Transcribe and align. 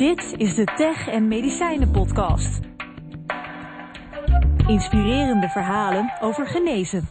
Dit 0.00 0.34
is 0.36 0.54
de 0.54 0.64
Tech 0.64 1.08
en 1.08 1.28
Medicijnen 1.28 1.90
Podcast. 1.90 2.60
Inspirerende 4.66 5.48
verhalen 5.48 6.12
over 6.20 6.46
genezen. 6.46 7.08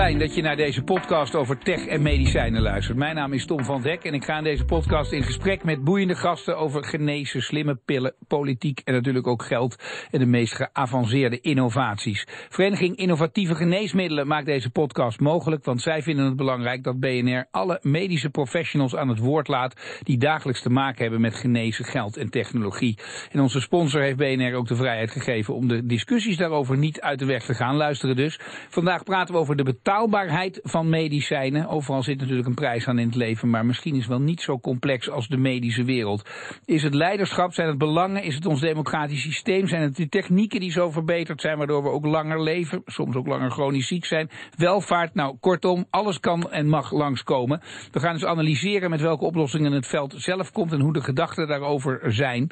Fijn 0.00 0.18
dat 0.18 0.34
je 0.34 0.42
naar 0.42 0.56
deze 0.56 0.82
podcast 0.82 1.34
over 1.34 1.58
tech 1.58 1.86
en 1.86 2.02
medicijnen 2.02 2.62
luistert. 2.62 2.98
Mijn 2.98 3.14
naam 3.14 3.32
is 3.32 3.46
Tom 3.46 3.64
van 3.64 3.82
Dek 3.82 4.04
en 4.04 4.14
ik 4.14 4.24
ga 4.24 4.36
in 4.36 4.44
deze 4.44 4.64
podcast 4.64 5.12
in 5.12 5.22
gesprek 5.22 5.64
met 5.64 5.84
boeiende 5.84 6.14
gasten 6.14 6.58
over 6.58 6.84
genezen, 6.84 7.42
slimme 7.42 7.74
pillen, 7.74 8.14
politiek 8.28 8.80
en 8.84 8.94
natuurlijk 8.94 9.26
ook 9.26 9.42
geld 9.42 9.76
en 10.10 10.18
de 10.18 10.26
meest 10.26 10.54
geavanceerde 10.54 11.40
innovaties. 11.40 12.26
Vereniging 12.48 12.96
Innovatieve 12.96 13.54
Geneesmiddelen 13.54 14.26
maakt 14.26 14.46
deze 14.46 14.70
podcast 14.70 15.20
mogelijk, 15.20 15.64
want 15.64 15.82
zij 15.82 16.02
vinden 16.02 16.24
het 16.24 16.36
belangrijk 16.36 16.84
dat 16.84 17.00
BNR 17.00 17.46
alle 17.50 17.78
medische 17.82 18.30
professionals 18.30 18.96
aan 18.96 19.08
het 19.08 19.18
woord 19.18 19.48
laat 19.48 20.00
die 20.02 20.18
dagelijks 20.18 20.62
te 20.62 20.70
maken 20.70 21.02
hebben 21.02 21.20
met 21.20 21.34
genezen, 21.34 21.84
geld 21.84 22.16
en 22.16 22.30
technologie. 22.30 22.98
En 23.30 23.40
onze 23.40 23.60
sponsor 23.60 24.02
heeft 24.02 24.16
BNR 24.16 24.54
ook 24.54 24.68
de 24.68 24.76
vrijheid 24.76 25.10
gegeven 25.10 25.54
om 25.54 25.68
de 25.68 25.86
discussies 25.86 26.36
daarover 26.36 26.76
niet 26.76 27.00
uit 27.00 27.18
de 27.18 27.26
weg 27.26 27.44
te 27.44 27.54
gaan. 27.54 27.76
Luisteren 27.76 28.16
dus. 28.16 28.40
Vandaag 28.68 29.04
praten 29.04 29.34
we 29.34 29.40
over 29.40 29.56
de 29.56 29.62
betaalbaarheid 29.90 30.60
van 30.62 30.88
medicijnen. 30.88 31.68
Overal 31.68 32.02
zit 32.02 32.18
natuurlijk 32.18 32.48
een 32.48 32.54
prijs 32.54 32.86
aan 32.86 32.98
in 32.98 33.06
het 33.06 33.14
leven, 33.14 33.50
maar 33.50 33.66
misschien 33.66 33.92
is 33.94 34.00
het 34.00 34.08
wel 34.08 34.20
niet 34.20 34.40
zo 34.40 34.58
complex 34.58 35.10
als 35.10 35.28
de 35.28 35.36
medische 35.36 35.84
wereld. 35.84 36.28
Is 36.64 36.82
het 36.82 36.94
leiderschap, 36.94 37.52
zijn 37.52 37.68
het 37.68 37.78
belangen, 37.78 38.22
is 38.22 38.34
het 38.34 38.46
ons 38.46 38.60
democratisch 38.60 39.22
systeem, 39.22 39.66
zijn 39.66 39.82
het 39.82 39.96
de 39.96 40.08
technieken 40.08 40.60
die 40.60 40.70
zo 40.70 40.90
verbeterd 40.90 41.40
zijn, 41.40 41.58
waardoor 41.58 41.82
we 41.82 41.88
ook 41.88 42.04
langer 42.04 42.42
leven, 42.42 42.82
soms 42.86 43.16
ook 43.16 43.26
langer 43.26 43.50
chronisch 43.50 43.86
ziek 43.86 44.04
zijn, 44.04 44.30
welvaart, 44.56 45.14
nou 45.14 45.36
kortom, 45.40 45.86
alles 45.90 46.20
kan 46.20 46.50
en 46.50 46.68
mag 46.68 46.92
langskomen. 46.92 47.60
We 47.92 48.00
gaan 48.00 48.12
dus 48.12 48.24
analyseren 48.24 48.90
met 48.90 49.00
welke 49.00 49.24
oplossingen 49.24 49.72
het 49.72 49.86
veld 49.86 50.14
zelf 50.16 50.52
komt 50.52 50.72
en 50.72 50.80
hoe 50.80 50.92
de 50.92 51.02
gedachten 51.02 51.48
daarover 51.48 52.12
zijn. 52.12 52.50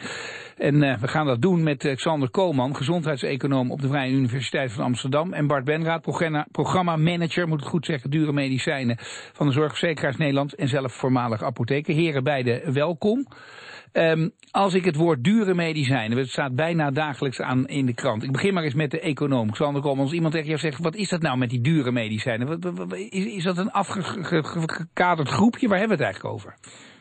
En 0.56 0.82
uh, 0.82 0.98
we 0.98 1.08
gaan 1.08 1.26
dat 1.26 1.42
doen 1.42 1.62
met 1.62 1.84
uh, 1.84 1.94
Xander 1.94 2.30
Koolman, 2.30 2.76
gezondheidseconoom 2.76 3.70
op 3.70 3.80
de 3.80 3.88
Vrije 3.88 4.12
Universiteit 4.12 4.72
van 4.72 4.84
Amsterdam, 4.84 5.32
en 5.32 5.46
Bart 5.46 5.64
Benraad, 5.64 6.02
programma 6.50 6.96
manager, 6.96 7.26
moet 7.36 7.60
het 7.60 7.68
goed 7.68 7.84
zeggen, 7.84 8.10
dure 8.10 8.32
medicijnen 8.32 8.96
van 9.32 9.46
de 9.46 9.52
Zorgverzekeraars 9.52 10.16
Nederland 10.16 10.54
en 10.54 10.68
zelf 10.68 10.92
voormalig 10.92 11.42
apotheker. 11.42 11.94
Heren, 11.94 12.24
beide 12.24 12.72
welkom. 12.72 13.26
Um, 13.92 14.30
als 14.50 14.74
ik 14.74 14.84
het 14.84 14.96
woord 14.96 15.24
dure 15.24 15.54
medicijnen, 15.54 16.18
het 16.18 16.28
staat 16.28 16.54
bijna 16.54 16.90
dagelijks 16.90 17.40
aan 17.40 17.66
in 17.66 17.86
de 17.86 17.94
krant. 17.94 18.22
Ik 18.22 18.32
begin 18.32 18.54
maar 18.54 18.62
eens 18.62 18.74
met 18.74 18.90
de 18.90 19.00
econoom. 19.00 19.50
Xander 19.50 19.82
als 19.82 20.12
iemand 20.12 20.32
tegen 20.32 20.48
jou 20.48 20.58
zegt, 20.58 20.82
wat 20.82 20.94
is 20.94 21.08
dat 21.08 21.22
nou 21.22 21.38
met 21.38 21.50
die 21.50 21.60
dure 21.60 21.92
medicijnen? 21.92 22.60
Wat, 22.60 22.92
is, 22.92 23.24
is 23.24 23.44
dat 23.44 23.58
een 23.58 23.70
afgekaderd 23.70 25.28
groepje? 25.28 25.68
Waar 25.68 25.78
hebben 25.78 25.98
we 25.98 26.04
het 26.04 26.12
eigenlijk 26.12 26.34
over? 26.34 26.54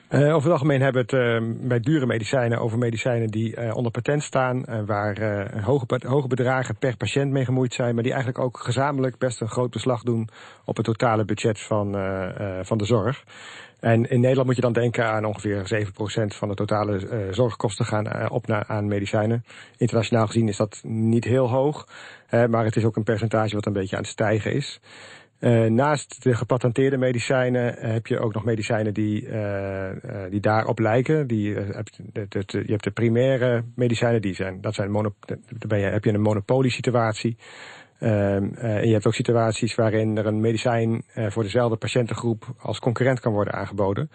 Uh, 0.09 0.21
over 0.21 0.43
het 0.43 0.51
algemeen 0.51 0.81
hebben 0.81 1.05
we 1.05 1.17
het 1.17 1.43
uh, 1.43 1.67
bij 1.67 1.79
dure 1.79 2.05
medicijnen 2.05 2.59
over 2.59 2.77
medicijnen 2.77 3.27
die 3.27 3.55
uh, 3.57 3.75
onder 3.75 3.91
patent 3.91 4.23
staan, 4.23 4.85
waar 4.85 5.17
hoge, 5.61 5.85
hoge 6.07 6.27
bedragen 6.27 6.75
per 6.75 6.97
patiënt 6.97 7.31
mee 7.31 7.45
gemoeid 7.45 7.73
zijn, 7.73 7.93
maar 7.93 8.03
die 8.03 8.13
eigenlijk 8.13 8.43
ook 8.43 8.59
gezamenlijk 8.59 9.17
best 9.17 9.41
een 9.41 9.49
groot 9.49 9.71
beslag 9.71 10.03
doen 10.03 10.29
op 10.65 10.75
het 10.75 10.85
totale 10.85 11.25
budget 11.25 11.59
van, 11.59 11.91
van 12.61 12.77
de 12.77 12.85
zorg. 12.85 13.23
En 13.79 14.09
in 14.09 14.19
Nederland 14.19 14.47
moet 14.47 14.55
je 14.55 14.61
dan 14.61 14.73
denken 14.73 15.05
aan 15.05 15.25
ongeveer 15.25 15.85
7% 15.85 15.89
van 16.27 16.47
de 16.47 16.55
totale 16.55 17.27
zorgkosten 17.31 17.85
gaan 17.85 18.29
op 18.29 18.47
naar, 18.47 18.63
aan 18.67 18.87
medicijnen. 18.87 19.45
Internationaal 19.77 20.25
gezien 20.25 20.47
is 20.47 20.57
dat 20.57 20.81
niet 20.83 21.23
heel 21.23 21.49
hoog, 21.49 21.87
maar 22.29 22.63
het 22.65 22.75
is 22.75 22.85
ook 22.85 22.95
een 22.95 23.03
percentage 23.03 23.55
wat 23.55 23.65
een 23.65 23.73
beetje 23.73 23.95
aan 23.95 24.01
het 24.01 24.11
stijgen 24.11 24.53
is. 24.53 24.79
Uh, 25.39 25.65
naast 25.65 26.23
de 26.23 26.35
gepatenteerde 26.35 26.97
medicijnen 26.97 27.75
uh, 27.75 27.91
heb 27.91 28.07
je 28.07 28.19
ook 28.19 28.33
nog 28.33 28.45
medicijnen 28.45 28.93
die, 28.93 29.27
uh, 29.27 29.89
die 30.29 30.39
daarop 30.39 30.79
lijken. 30.79 31.27
Die, 31.27 31.53
je 31.53 32.63
hebt 32.65 32.83
de 32.83 32.91
primaire 32.91 33.63
medicijnen, 33.75 34.21
die 34.21 34.33
zijn, 34.33 34.61
dat 34.61 34.75
zijn 34.75 34.91
mono, 34.91 35.13
dan 35.57 35.79
heb 35.79 36.03
je 36.03 36.13
een 36.13 36.21
monopoliesituatie. 36.21 37.37
en 37.99 38.87
je 38.87 38.93
hebt 38.93 39.05
ook 39.05 39.13
situaties 39.13 39.75
waarin 39.75 40.17
er 40.17 40.25
een 40.25 40.41
medicijn 40.41 41.03
voor 41.13 41.43
dezelfde 41.43 41.77
patiëntengroep 41.77 42.45
als 42.59 42.79
concurrent 42.79 43.19
kan 43.19 43.33
worden 43.33 43.53
aangeboden 43.53 44.09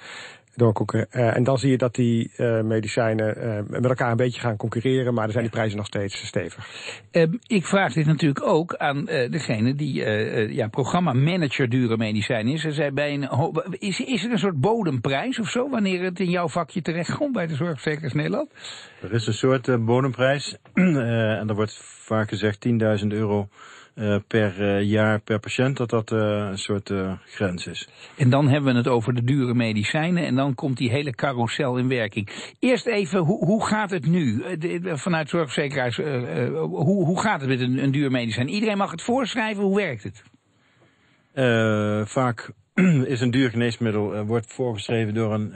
doorkoeken. 0.55 1.07
Uh, 1.13 1.37
en 1.37 1.45
dan 1.45 1.59
zie 1.59 1.71
je 1.71 1.79
dat 1.79 1.95
die 1.95 2.31
uh, 2.37 2.61
medicijnen 2.61 3.45
uh, 3.45 3.59
met 3.81 3.85
elkaar 3.85 4.11
een 4.11 4.17
beetje 4.17 4.41
gaan 4.41 4.57
concurreren, 4.57 5.15
maar 5.15 5.23
dan 5.23 5.33
zijn 5.33 5.45
die 5.45 5.53
prijzen 5.53 5.77
nog 5.77 5.87
steeds 5.87 6.27
stevig. 6.27 6.69
Ehm, 7.11 7.33
ik 7.47 7.67
vraag 7.67 7.93
dit 7.93 8.07
natuurlijk 8.07 8.47
ook 8.47 8.75
aan 8.77 9.05
degene 9.05 9.75
die 9.75 9.93
ja, 10.55 10.69
programma-manager 10.69 11.69
dure 11.69 11.97
medicijnen 11.97 12.53
is. 12.53 12.61
Zij 12.61 12.93
bij 12.93 13.15
een 13.15 13.29
is, 13.79 14.01
is 14.01 14.25
er 14.25 14.31
een 14.31 14.39
soort 14.39 14.61
bodemprijs 14.61 15.39
of 15.39 15.49
zo, 15.49 15.69
wanneer 15.69 16.03
het 16.03 16.21
in 16.21 16.31
jouw 16.31 16.49
vakje 16.49 16.83
terechtkomt 16.83 17.33
bij 17.33 17.47
de 17.47 17.55
Zorgverzekeraars 17.55 18.13
Nederland? 18.13 18.51
Er 19.03 19.13
is 19.13 19.27
een 19.27 19.33
soort 19.33 19.85
bodemprijs 19.85 20.57
en 20.75 21.49
er 21.49 21.55
wordt 21.55 21.77
vaak 21.83 22.29
gezegd 22.29 22.67
10.000 23.03 23.07
euro 23.07 23.49
per 24.27 24.61
uh, 24.61 24.83
jaar 24.83 25.21
per 25.21 25.39
patiënt, 25.39 25.77
dat 25.77 25.91
dat 25.91 26.11
uh, 26.11 26.19
een 26.51 26.59
soort 26.59 26.93
grens 27.25 27.67
is. 27.67 27.89
En 28.17 28.31
dan 28.31 28.49
hebben 28.49 28.73
we 28.73 28.79
het 28.79 28.89
over 28.89 29.15
de 29.15 29.25
dure 29.25 29.55
medicijnen 29.55 30.25
en 30.25 30.35
dan 30.35 30.55
komt 30.55 30.77
die 30.77 30.91
hele 30.91 31.15
carousel 31.15 31.77
in 31.77 31.89
werking. 31.89 32.53
Eerst 32.59 32.87
even, 32.87 33.19
hoe, 33.19 33.45
hoe 33.45 33.67
gaat 33.67 33.91
het 33.91 34.07
nu? 34.07 34.43
Vanuit 34.83 35.29
zorgverzekeraars, 35.29 35.97
hoe, 35.97 37.05
hoe 37.05 37.21
gaat 37.21 37.41
het 37.41 37.49
met 37.49 37.61
een, 37.61 37.83
een 37.83 37.91
duur 37.91 38.11
medicijn? 38.11 38.49
Iedereen 38.49 38.77
mag 38.77 38.91
het 38.91 39.03
voorschrijven, 39.03 39.63
hoe 39.63 39.77
werkt 39.77 40.03
het? 40.03 40.23
vaak 42.09 42.51
is 43.05 43.21
een 43.21 43.31
duur 43.31 43.51
geneesmiddel 43.51 44.25
wordt 44.25 44.53
voorgeschreven 44.53 45.15
door 45.15 45.35
een, 45.35 45.53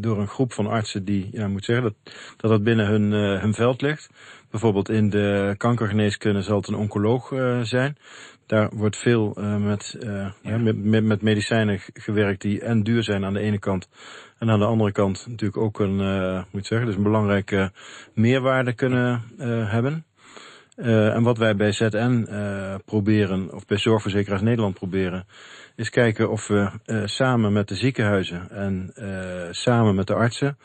door 0.00 0.18
een 0.18 0.28
groep 0.28 0.52
van 0.52 0.66
artsen 0.66 1.04
die, 1.04 1.28
ja, 1.32 1.48
moet 1.48 1.64
zeggen, 1.64 1.84
dat 1.84 1.94
dat, 2.36 2.50
dat 2.50 2.62
binnen 2.62 2.86
hun, 2.86 3.10
hun 3.40 3.54
veld 3.54 3.82
ligt. 3.82 4.10
Bijvoorbeeld 4.54 4.88
in 4.88 5.10
de 5.10 5.54
kankergeneeskunde 5.56 6.42
zal 6.42 6.56
het 6.56 6.68
een 6.68 6.74
oncoloog 6.74 7.30
uh, 7.30 7.60
zijn. 7.60 7.96
Daar 8.46 8.68
wordt 8.72 8.96
veel 8.96 9.34
uh, 9.38 9.56
met, 9.56 9.96
uh, 10.00 10.30
ja. 10.42 10.58
met, 10.58 11.04
met, 11.04 11.22
medicijnen 11.22 11.80
gewerkt 11.94 12.40
die 12.40 12.60
en 12.60 12.82
duur 12.82 13.02
zijn 13.02 13.24
aan 13.24 13.32
de 13.32 13.40
ene 13.40 13.58
kant. 13.58 13.88
En 14.38 14.50
aan 14.50 14.58
de 14.58 14.64
andere 14.64 14.92
kant 14.92 15.26
natuurlijk 15.28 15.62
ook 15.62 15.78
een, 15.78 15.96
moet 16.50 16.66
zeggen, 16.66 16.86
dus 16.86 16.96
een 16.96 17.02
belangrijke 17.02 17.72
meerwaarde 18.12 18.72
kunnen 18.72 19.22
hebben. 19.66 20.04
en 20.76 21.22
wat 21.22 21.38
wij 21.38 21.56
bij 21.56 21.72
ZN 21.72 22.26
proberen, 22.84 23.52
of 23.52 23.66
bij 23.66 23.78
Zorgverzekeraars 23.78 24.42
Nederland 24.42 24.74
proberen, 24.74 25.26
is 25.76 25.90
kijken 25.90 26.30
of 26.30 26.46
we 26.46 26.70
samen 27.04 27.52
met 27.52 27.68
de 27.68 27.74
ziekenhuizen 27.74 28.50
en 28.50 28.92
samen 29.50 29.94
met 29.94 30.06
de 30.06 30.14
artsen 30.14 30.56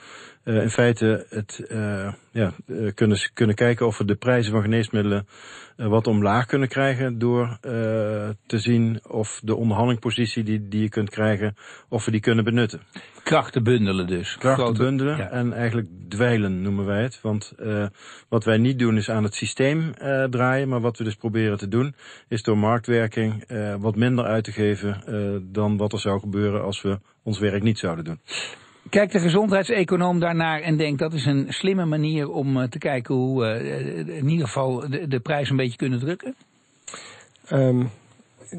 uh, 0.50 0.62
in 0.62 0.70
feite 0.70 1.26
het, 1.30 1.66
uh, 1.72 2.14
ja, 2.32 2.54
uh, 2.66 2.92
kunnen, 2.94 3.18
kunnen 3.34 3.56
kijken 3.56 3.86
of 3.86 3.98
we 3.98 4.06
de 4.06 4.16
prijzen 4.16 4.52
van 4.52 4.62
geneesmiddelen 4.62 5.28
wat 5.76 6.08
omlaag 6.08 6.46
kunnen 6.46 6.68
krijgen 6.68 7.20
door 7.20 7.58
te 8.46 8.58
zien 8.58 9.00
of 9.08 9.40
de 9.44 9.56
onderhandelingpositie 9.56 10.44
die, 10.44 10.68
die 10.68 10.82
je 10.82 10.90
kunt 10.90 11.10
krijgen, 11.10 11.56
of 11.90 12.06
we 12.06 12.12
die 12.12 12.20
kunnen 12.20 12.44
benutten. 12.44 12.82
Krachten 13.24 13.64
bundelen 13.64 14.08
dus. 14.08 14.38
Krachten 14.38 14.64
Grote, 14.64 14.84
bundelen 14.84 15.18
ja. 15.18 15.30
en 15.30 15.54
eigenlijk 15.54 15.88
dweilen 16.10 16.62
noemen 16.62 16.86
wij 16.86 17.04
het. 17.04 17.22
Want 17.22 17.54
wat 18.30 18.44
wij 18.44 18.58
niet 18.58 18.80
doen 18.80 18.98
is 18.98 19.10
aan 19.10 19.24
het 19.24 19.34
systeem 19.36 19.94
draaien, 20.30 20.70
maar 20.70 20.82
wat 20.82 20.98
we 20.98 21.04
dus 21.04 21.16
proberen 21.16 21.58
te 21.58 21.68
doen 21.68 21.96
is 22.28 22.44
door 22.44 22.58
marktwerking 22.58 23.44
wat 23.80 23.96
minder 23.96 24.26
uit 24.26 24.44
te 24.44 24.52
geven 24.52 25.02
dan 25.52 25.78
wat 25.78 25.94
er 25.94 26.00
zou 26.00 26.20
gebeuren 26.20 26.64
als 26.64 26.82
we 26.82 27.00
ons 27.24 27.40
werk 27.40 27.64
niet 27.64 27.80
zouden 27.80 28.06
doen. 28.06 28.20
Kijkt 28.90 29.12
de 29.12 29.20
gezondheidseconoom 29.20 30.20
daarnaar 30.20 30.62
en 30.62 30.78
denkt 30.78 31.00
dat 31.00 31.14
is 31.14 31.26
een 31.26 31.46
slimme 31.50 31.86
manier 31.86 32.30
om 32.30 32.58
uh, 32.58 32.64
te 32.64 32.78
kijken 32.78 33.16
hoe 33.16 33.46
uh, 33.46 34.18
in 34.18 34.30
ieder 34.30 34.46
geval 34.46 34.84
de, 35.08 35.20
prijs 35.20 35.50
een 35.50 35.56
beetje 35.56 35.78
kunnen 35.78 36.00
drukken? 36.00 36.36
Um, 37.52 37.90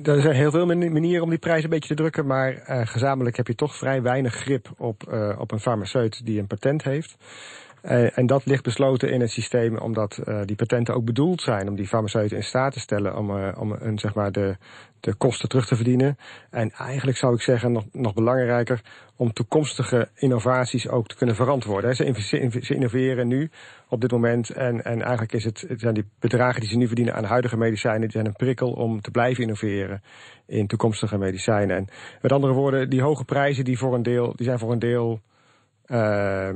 er 0.02 0.20
zijn 0.20 0.34
heel 0.34 0.50
veel 0.50 0.66
manieren 0.66 1.22
om 1.22 1.30
die 1.30 1.38
prijs 1.38 1.64
een 1.64 1.70
beetje 1.70 1.88
te 1.88 2.02
drukken, 2.02 2.26
maar 2.26 2.62
gezamenlijk 2.66 3.36
heb 3.36 3.46
je 3.46 3.54
toch 3.54 3.76
vrij 3.76 4.02
weinig 4.02 4.34
grip 4.34 4.70
op, 4.76 5.02
op 5.38 5.52
een 5.52 5.60
farmaceut 5.60 6.26
die 6.26 6.38
een 6.38 6.46
patent 6.46 6.82
heeft. 6.82 7.16
Uh, 7.82 8.18
en 8.18 8.26
dat 8.26 8.46
ligt 8.46 8.62
besloten 8.62 9.10
in 9.10 9.20
het 9.20 9.30
systeem 9.30 9.78
omdat 9.78 10.20
uh, 10.24 10.40
die 10.44 10.56
patenten 10.56 10.94
ook 10.94 11.04
bedoeld 11.04 11.42
zijn 11.42 11.68
om 11.68 11.76
die 11.76 11.86
farmaceuten 11.86 12.36
in 12.36 12.42
staat 12.42 12.72
te 12.72 12.80
stellen 12.80 13.16
om, 13.16 13.30
uh, 13.30 13.48
om 13.58 13.72
een, 13.72 13.98
zeg 13.98 14.14
maar 14.14 14.32
de, 14.32 14.56
de 15.00 15.14
kosten 15.14 15.48
terug 15.48 15.66
te 15.66 15.76
verdienen. 15.76 16.18
En 16.50 16.70
eigenlijk 16.70 17.18
zou 17.18 17.34
ik 17.34 17.40
zeggen, 17.40 17.72
nog, 17.72 17.84
nog 17.92 18.14
belangrijker, 18.14 18.80
om 19.16 19.32
toekomstige 19.32 20.08
innovaties 20.14 20.88
ook 20.88 21.08
te 21.08 21.16
kunnen 21.16 21.36
verantwoorden. 21.36 21.96
Ze, 21.96 22.14
ze 22.60 22.74
innoveren 22.74 23.28
nu 23.28 23.50
op 23.88 24.00
dit 24.00 24.10
moment 24.10 24.50
en, 24.50 24.84
en 24.84 25.00
eigenlijk 25.02 25.32
is 25.32 25.44
het, 25.44 25.64
het 25.68 25.80
zijn 25.80 25.94
die 25.94 26.08
bedragen 26.18 26.60
die 26.60 26.70
ze 26.70 26.76
nu 26.76 26.86
verdienen 26.86 27.14
aan 27.14 27.24
huidige 27.24 27.56
medicijnen, 27.56 28.00
die 28.00 28.10
zijn 28.10 28.26
een 28.26 28.32
prikkel 28.32 28.72
om 28.72 29.00
te 29.00 29.10
blijven 29.10 29.42
innoveren 29.42 30.02
in 30.46 30.66
toekomstige 30.66 31.18
medicijnen. 31.18 31.76
En 31.76 31.88
met 32.20 32.32
andere 32.32 32.52
woorden, 32.52 32.90
die 32.90 33.02
hoge 33.02 33.24
prijzen 33.24 33.64
die, 33.64 33.78
voor 33.78 33.94
een 33.94 34.02
deel, 34.02 34.32
die 34.36 34.46
zijn 34.46 34.58
voor 34.58 34.72
een 34.72 34.78
deel 34.78 35.20
uh, 35.90 36.48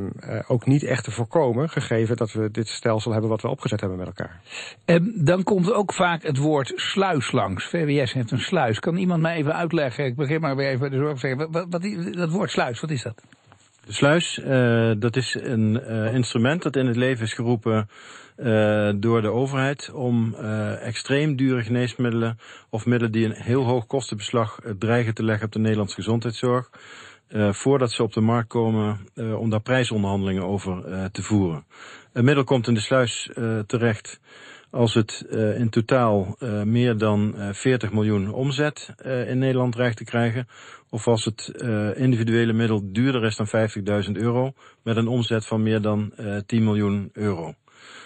ook 0.46 0.66
niet 0.66 0.82
echt 0.82 1.04
te 1.04 1.10
voorkomen, 1.10 1.68
gegeven 1.68 2.16
dat 2.16 2.32
we 2.32 2.50
dit 2.50 2.68
stelsel 2.68 3.12
hebben 3.12 3.30
wat 3.30 3.42
we 3.42 3.48
opgezet 3.48 3.80
hebben 3.80 3.98
met 3.98 4.06
elkaar. 4.06 4.40
En 4.84 5.12
dan 5.16 5.42
komt 5.42 5.72
ook 5.72 5.92
vaak 5.92 6.22
het 6.22 6.38
woord 6.38 6.72
sluis 6.74 7.32
langs. 7.32 7.64
VWS 7.64 8.12
heeft 8.12 8.30
een 8.30 8.40
sluis. 8.40 8.78
Kan 8.78 8.96
iemand 8.96 9.22
mij 9.22 9.36
even 9.36 9.54
uitleggen? 9.54 10.04
Ik 10.04 10.16
begin 10.16 10.40
maar 10.40 10.56
weer 10.56 10.68
even 10.68 10.90
de 10.90 10.96
zorg 10.96 11.18
zeggen. 11.18 11.50
Wat, 11.50 11.66
wat, 11.70 11.82
dat 12.12 12.30
woord 12.30 12.50
sluis, 12.50 12.80
wat 12.80 12.90
is 12.90 13.02
dat? 13.02 13.22
De 13.86 13.92
sluis, 13.92 14.38
uh, 14.38 14.92
dat 14.98 15.16
is 15.16 15.36
een 15.40 15.80
uh, 15.88 16.14
instrument 16.14 16.62
dat 16.62 16.76
in 16.76 16.86
het 16.86 16.96
leven 16.96 17.24
is 17.24 17.32
geroepen 17.32 17.88
uh, 18.36 18.90
door 18.96 19.22
de 19.22 19.30
overheid 19.30 19.90
om 19.92 20.34
extreem 20.80 21.36
dure 21.36 21.62
geneesmiddelen 21.62 22.38
of 22.70 22.86
middelen 22.86 23.12
die 23.12 23.24
een 23.24 23.42
heel 23.42 23.64
hoog 23.64 23.86
kostenbeslag 23.86 24.58
dreigen 24.78 25.14
te 25.14 25.24
leggen 25.24 25.46
op 25.46 25.52
de 25.52 25.58
Nederlandse 25.58 25.94
gezondheidszorg, 25.94 26.70
voordat 27.50 27.92
ze 27.92 28.02
op 28.02 28.12
de 28.12 28.20
markt 28.20 28.48
komen, 28.48 28.98
om 29.38 29.50
daar 29.50 29.60
prijsonderhandelingen 29.60 30.46
over 30.46 30.82
te 31.10 31.22
voeren. 31.22 31.64
Een 32.12 32.24
middel 32.24 32.44
komt 32.44 32.68
in 32.68 32.74
de 32.74 32.80
sluis 32.80 33.30
terecht 33.66 34.20
als 34.74 34.94
het 34.94 35.26
uh, 35.30 35.58
in 35.58 35.68
totaal 35.68 36.36
uh, 36.38 36.62
meer 36.62 36.98
dan 36.98 37.34
uh, 37.36 37.48
40 37.52 37.92
miljoen 37.92 38.32
omzet 38.32 38.94
in 39.26 39.38
Nederland 39.38 39.72
dreigt 39.72 39.96
te 39.96 40.04
krijgen, 40.04 40.48
of 40.90 41.06
als 41.06 41.24
het 41.24 41.48
individuele 41.96 42.52
middel 42.52 42.92
duurder 42.92 43.24
is 43.24 43.36
dan 43.36 43.46
50.000 44.06 44.12
euro, 44.12 44.52
met 44.82 44.96
een 44.96 45.08
omzet 45.08 45.46
van 45.46 45.62
meer 45.62 45.80
dan 45.80 46.12
10 46.46 46.64
miljoen 46.64 47.10
euro. 47.12 47.54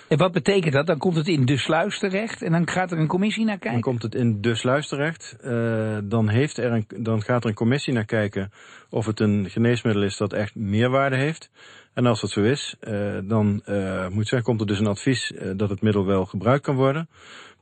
En 0.09 0.19
wat 0.19 0.33
betekent 0.33 0.73
dat? 0.73 0.87
Dan 0.87 0.99
komt 0.99 1.17
het 1.17 1.29
in 1.29 1.45
de 1.45 1.57
sluis 1.57 1.99
terecht 1.99 2.43
en 2.43 2.53
dan 2.53 2.69
gaat 2.69 2.93
er 2.93 2.99
een 2.99 3.07
commissie 3.07 3.45
naar 3.45 3.59
kijken? 3.59 3.73
Dan 3.73 3.91
komt 3.91 4.03
het 4.03 4.15
in 4.15 4.41
de 4.41 4.55
sluis 4.55 4.89
terecht. 4.89 5.37
Uh, 5.45 5.99
dan, 6.05 6.29
heeft 6.29 6.59
er 6.59 6.73
een, 6.73 6.87
dan 6.97 7.23
gaat 7.23 7.43
er 7.43 7.49
een 7.49 7.55
commissie 7.55 7.93
naar 7.93 8.05
kijken 8.05 8.53
of 8.91 9.07
het 9.07 9.21
een 9.21 9.51
geneesmiddel 9.51 10.03
is 10.03 10.17
dat 10.17 10.33
echt 10.33 10.55
meerwaarde 10.55 11.17
heeft. 11.17 11.51
En 11.95 12.07
als 12.07 12.21
dat 12.21 12.31
zo 12.31 12.43
is, 12.43 12.77
uh, 12.81 13.19
dan 13.25 13.63
uh, 13.67 14.09
moet 14.09 14.29
zeggen, 14.29 14.43
komt 14.43 14.61
er 14.61 14.67
dus 14.67 14.79
een 14.79 14.87
advies 14.87 15.33
dat 15.57 15.71
het 15.71 15.83
middel 15.83 16.07
wel 16.07 16.27
gebruikt 16.27 16.65
kan 16.65 16.77
worden. 16.77 17.09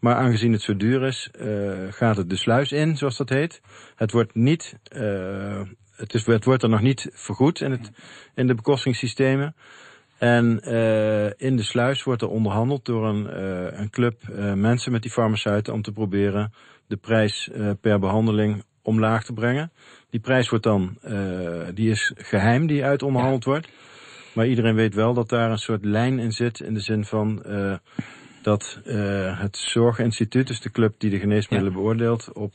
Maar 0.00 0.14
aangezien 0.14 0.52
het 0.52 0.62
zo 0.62 0.76
duur 0.76 1.02
is, 1.02 1.30
gaat 1.90 2.16
het 2.16 2.30
de 2.30 2.36
sluis 2.36 2.72
in, 2.72 2.96
zoals 2.96 3.16
dat 3.16 3.28
heet. 3.28 3.60
Het 3.94 4.12
wordt 4.12 4.34
niet, 4.34 4.78
het, 5.96 6.14
is, 6.14 6.26
het 6.26 6.44
wordt 6.44 6.62
er 6.62 6.68
nog 6.68 6.80
niet 6.80 7.10
vergoed 7.12 7.60
in, 7.60 7.70
het, 7.70 7.90
in 8.34 8.46
de 8.46 8.54
bekostingssystemen. 8.54 9.54
En 10.18 10.60
uh, 10.64 11.24
in 11.36 11.56
de 11.56 11.62
sluis 11.62 12.02
wordt 12.02 12.22
er 12.22 12.28
onderhandeld 12.28 12.84
door 12.84 13.06
een, 13.06 13.26
uh, 13.26 13.78
een 13.78 13.90
club 13.90 14.22
uh, 14.30 14.52
mensen 14.52 14.92
met 14.92 15.02
die 15.02 15.10
farmaceuten 15.10 15.72
om 15.72 15.82
te 15.82 15.92
proberen 15.92 16.52
de 16.86 16.96
prijs 16.96 17.50
per 17.80 17.98
behandeling 17.98 18.64
omlaag 18.82 19.24
te 19.24 19.32
brengen. 19.32 19.72
Die 20.10 20.20
prijs 20.20 20.48
wordt 20.48 20.64
dan, 20.64 20.98
die 21.74 21.90
is 21.90 22.12
geheim 22.16 22.66
die 22.66 22.84
uit 22.84 23.02
onderhandeld 23.02 23.44
ja. 23.44 23.50
wordt. 23.50 23.68
Maar 24.34 24.46
iedereen 24.46 24.74
weet 24.74 24.94
wel 24.94 25.14
dat 25.14 25.28
daar 25.28 25.50
een 25.50 25.58
soort 25.58 25.84
lijn 25.84 26.18
in 26.18 26.32
zit 26.32 26.60
in 26.60 26.74
de 26.74 26.80
zin 26.80 27.04
van 27.04 27.42
dat 28.42 28.80
het 29.38 29.56
Zorginstituut, 29.56 30.46
dus 30.46 30.60
de 30.60 30.70
club 30.70 30.94
die 30.98 31.10
de 31.10 31.18
geneesmiddelen 31.18 31.74
ja. 31.74 31.78
beoordeelt, 31.78 32.32
op 32.32 32.52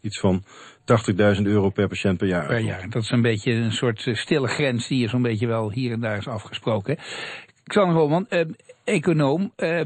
iets 0.00 0.20
van 0.20 0.44
80.000 0.88 1.42
euro 1.42 1.70
per 1.70 1.88
patiënt 1.88 2.18
per 2.18 2.26
jaar. 2.26 2.46
Per 2.46 2.58
jaar. 2.58 2.90
Dat 2.90 3.02
is 3.02 3.10
een 3.10 3.22
beetje 3.22 3.52
een 3.52 3.72
soort 3.72 4.06
eh, 4.06 4.14
stille 4.14 4.48
grens 4.48 4.88
die 4.88 5.00
je 5.00 5.08
zo'n 5.08 5.22
beetje 5.22 5.46
wel 5.46 5.72
hier 5.72 5.92
en 5.92 6.00
daar 6.00 6.18
is 6.18 6.28
afgesproken. 6.28 6.98
Xander 7.64 7.96
Holman, 7.96 8.26
uh, 8.30 8.40
econoom, 8.84 9.52
uh, 9.56 9.80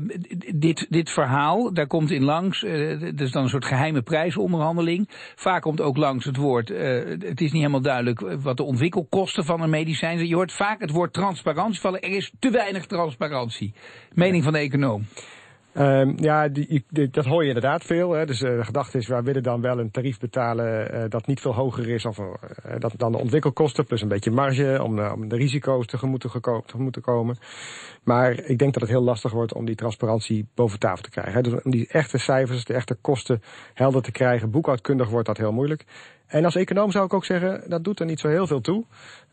dit, 0.54 0.86
dit 0.88 1.10
verhaal, 1.10 1.72
daar 1.72 1.86
komt 1.86 2.10
in 2.10 2.24
langs, 2.24 2.62
uh, 2.62 3.00
dat 3.00 3.20
is 3.20 3.30
dan 3.30 3.42
een 3.42 3.48
soort 3.48 3.64
geheime 3.64 4.02
prijsonderhandeling. 4.02 5.08
Vaak 5.34 5.62
komt 5.62 5.80
ook 5.80 5.96
langs 5.96 6.24
het 6.24 6.36
woord, 6.36 6.68
het 6.68 7.40
is 7.40 7.52
niet 7.52 7.62
helemaal 7.62 7.80
duidelijk 7.80 8.20
wat 8.42 8.56
de 8.56 8.62
ontwikkelkosten 8.62 9.44
van 9.44 9.60
een 9.60 9.70
medicijn 9.70 10.16
zijn. 10.16 10.28
Je 10.28 10.34
hoort 10.34 10.52
vaak 10.52 10.80
het 10.80 10.90
woord 10.90 11.12
transparantie 11.12 11.80
vallen, 11.80 12.00
er 12.00 12.10
is 12.10 12.32
te 12.38 12.50
weinig 12.50 12.86
transparantie. 12.86 13.74
Mening 14.12 14.44
van 14.44 14.52
de 14.52 14.58
econoom. 14.58 15.04
Um, 15.74 16.14
ja, 16.16 16.48
die, 16.48 16.84
dat 17.10 17.24
hoor 17.24 17.42
je 17.42 17.48
inderdaad 17.48 17.84
veel. 17.84 18.12
Hè. 18.12 18.26
Dus 18.26 18.40
uh, 18.40 18.56
de 18.56 18.64
gedachte 18.64 18.98
is, 18.98 19.08
we 19.08 19.22
willen 19.22 19.42
dan 19.42 19.60
wel 19.60 19.78
een 19.78 19.90
tarief 19.90 20.18
betalen 20.18 20.94
uh, 20.94 21.04
dat 21.08 21.26
niet 21.26 21.40
veel 21.40 21.54
hoger 21.54 21.88
is 21.88 22.04
of, 22.04 22.18
uh, 22.18 22.26
dat, 22.78 22.92
dan 22.96 23.12
de 23.12 23.18
ontwikkelkosten, 23.18 23.84
plus 23.84 24.02
een 24.02 24.08
beetje 24.08 24.30
marge 24.30 24.80
om, 24.82 25.00
om 25.00 25.28
de 25.28 25.36
risico's 25.36 25.86
tegemoet 25.86 26.20
te, 26.20 26.62
te 26.90 27.00
komen. 27.00 27.36
Maar 28.04 28.32
ik 28.32 28.58
denk 28.58 28.72
dat 28.72 28.82
het 28.82 28.90
heel 28.90 29.02
lastig 29.02 29.32
wordt 29.32 29.54
om 29.54 29.64
die 29.64 29.74
transparantie 29.74 30.48
boven 30.54 30.78
tafel 30.78 31.02
te 31.02 31.10
krijgen. 31.10 31.32
Hè. 31.32 31.40
Dus 31.40 31.62
om 31.62 31.70
die 31.70 31.88
echte 31.88 32.18
cijfers, 32.18 32.64
de 32.64 32.74
echte 32.74 32.94
kosten 33.00 33.42
helder 33.74 34.02
te 34.02 34.12
krijgen. 34.12 34.50
Boekhoudkundig 34.50 35.08
wordt 35.08 35.26
dat 35.26 35.36
heel 35.36 35.52
moeilijk. 35.52 35.84
En 36.32 36.44
als 36.44 36.54
econoom 36.54 36.90
zou 36.90 37.04
ik 37.04 37.14
ook 37.14 37.24
zeggen, 37.24 37.62
dat 37.68 37.84
doet 37.84 38.00
er 38.00 38.06
niet 38.06 38.20
zo 38.20 38.28
heel 38.28 38.46
veel 38.46 38.60
toe. 38.60 38.84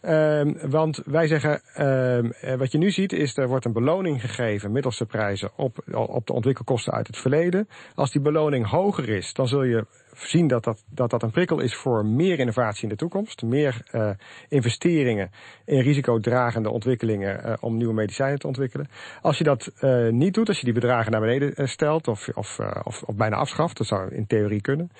Um, 0.01 0.57
want 0.69 1.01
wij 1.05 1.27
zeggen, 1.27 1.61
um, 1.87 2.57
wat 2.57 2.71
je 2.71 2.77
nu 2.77 2.91
ziet 2.91 3.13
is, 3.13 3.37
er 3.37 3.47
wordt 3.47 3.65
een 3.65 3.73
beloning 3.73 4.21
gegeven 4.21 4.71
middels 4.71 4.97
de 4.97 5.05
prijzen 5.05 5.51
op, 5.55 5.77
op 5.91 6.27
de 6.27 6.33
ontwikkelkosten 6.33 6.93
uit 6.93 7.07
het 7.07 7.17
verleden. 7.17 7.67
Als 7.95 8.11
die 8.11 8.21
beloning 8.21 8.69
hoger 8.69 9.09
is, 9.09 9.33
dan 9.33 9.47
zul 9.47 9.63
je 9.63 9.85
zien 10.13 10.47
dat 10.47 10.63
dat, 10.63 10.83
dat 10.89 11.09
dat 11.09 11.23
een 11.23 11.31
prikkel 11.31 11.59
is 11.59 11.75
voor 11.75 12.05
meer 12.05 12.39
innovatie 12.39 12.83
in 12.83 12.89
de 12.89 12.95
toekomst. 12.95 13.43
Meer 13.43 13.81
uh, 13.91 14.09
investeringen 14.49 15.31
in 15.65 15.81
risicodragende 15.81 16.69
ontwikkelingen 16.69 17.41
uh, 17.45 17.53
om 17.59 17.77
nieuwe 17.77 17.93
medicijnen 17.93 18.39
te 18.39 18.47
ontwikkelen. 18.47 18.87
Als 19.21 19.37
je 19.37 19.43
dat 19.43 19.71
uh, 19.81 20.09
niet 20.09 20.33
doet, 20.33 20.47
als 20.47 20.59
je 20.59 20.65
die 20.65 20.73
bedragen 20.73 21.11
naar 21.11 21.21
beneden 21.21 21.67
stelt 21.67 22.07
of, 22.07 22.27
of, 22.33 22.59
of, 22.83 23.03
of 23.03 23.15
bijna 23.15 23.35
afschaft, 23.35 23.77
dat 23.77 23.87
zou 23.87 24.15
in 24.15 24.27
theorie 24.27 24.61
kunnen, 24.61 24.91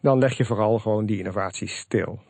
dan 0.00 0.18
leg 0.18 0.36
je 0.36 0.44
vooral 0.44 0.78
gewoon 0.78 1.06
die 1.06 1.18
innovatie 1.18 1.68
stil. 1.68 2.20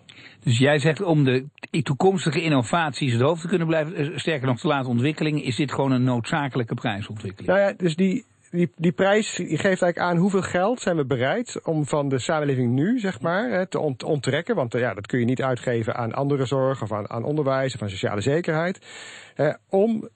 Dus 0.41 0.59
jij 0.59 0.79
zegt 0.79 1.03
om 1.03 1.25
de 1.25 1.47
toekomstige 1.83 2.43
innovaties 2.43 3.13
het 3.13 3.23
hoofd 3.23 3.41
te 3.41 3.49
kunnen 3.49 3.67
blijven, 3.67 4.21
sterker 4.21 4.47
nog 4.47 4.59
te 4.59 4.67
laten 4.67 4.91
ontwikkelingen, 4.91 5.43
is 5.43 5.57
dit 5.57 5.73
gewoon 5.73 5.93
een 5.93 6.05
noodzakelijke 6.05 6.75
prijsontwikkeling? 6.75 7.53
Nou 7.53 7.61
ja, 7.61 7.75
dus 7.77 7.97
die, 7.97 8.25
die, 8.57 8.73
die 8.77 8.93
prijs 8.93 9.35
die 9.35 9.47
geeft 9.47 9.65
eigenlijk 9.65 9.99
aan 9.99 10.17
hoeveel 10.17 10.43
geld 10.43 10.81
zijn 10.81 10.97
we 10.97 11.07
bereid 11.07 11.61
om 11.65 11.87
van 11.87 12.09
de 12.09 12.19
samenleving 12.19 12.73
nu, 12.73 12.99
zeg 12.99 13.21
maar, 13.21 13.69
te 13.69 13.79
ont 13.79 14.03
onttrekken. 14.03 14.55
Want 14.55 14.73
ja, 14.73 14.95
dat 14.95 15.07
kun 15.07 15.19
je 15.19 15.25
niet 15.25 15.43
uitgeven 15.43 15.95
aan 15.95 16.13
andere 16.13 16.47
zorg 16.47 16.83
of 16.83 16.93
aan, 16.93 17.25
onderwijs 17.25 17.75
of 17.75 17.83
aan 17.83 17.91
sociale 17.91 18.21
zekerheid. 18.21 18.87
Eh, 19.35 19.55
om 19.69 20.09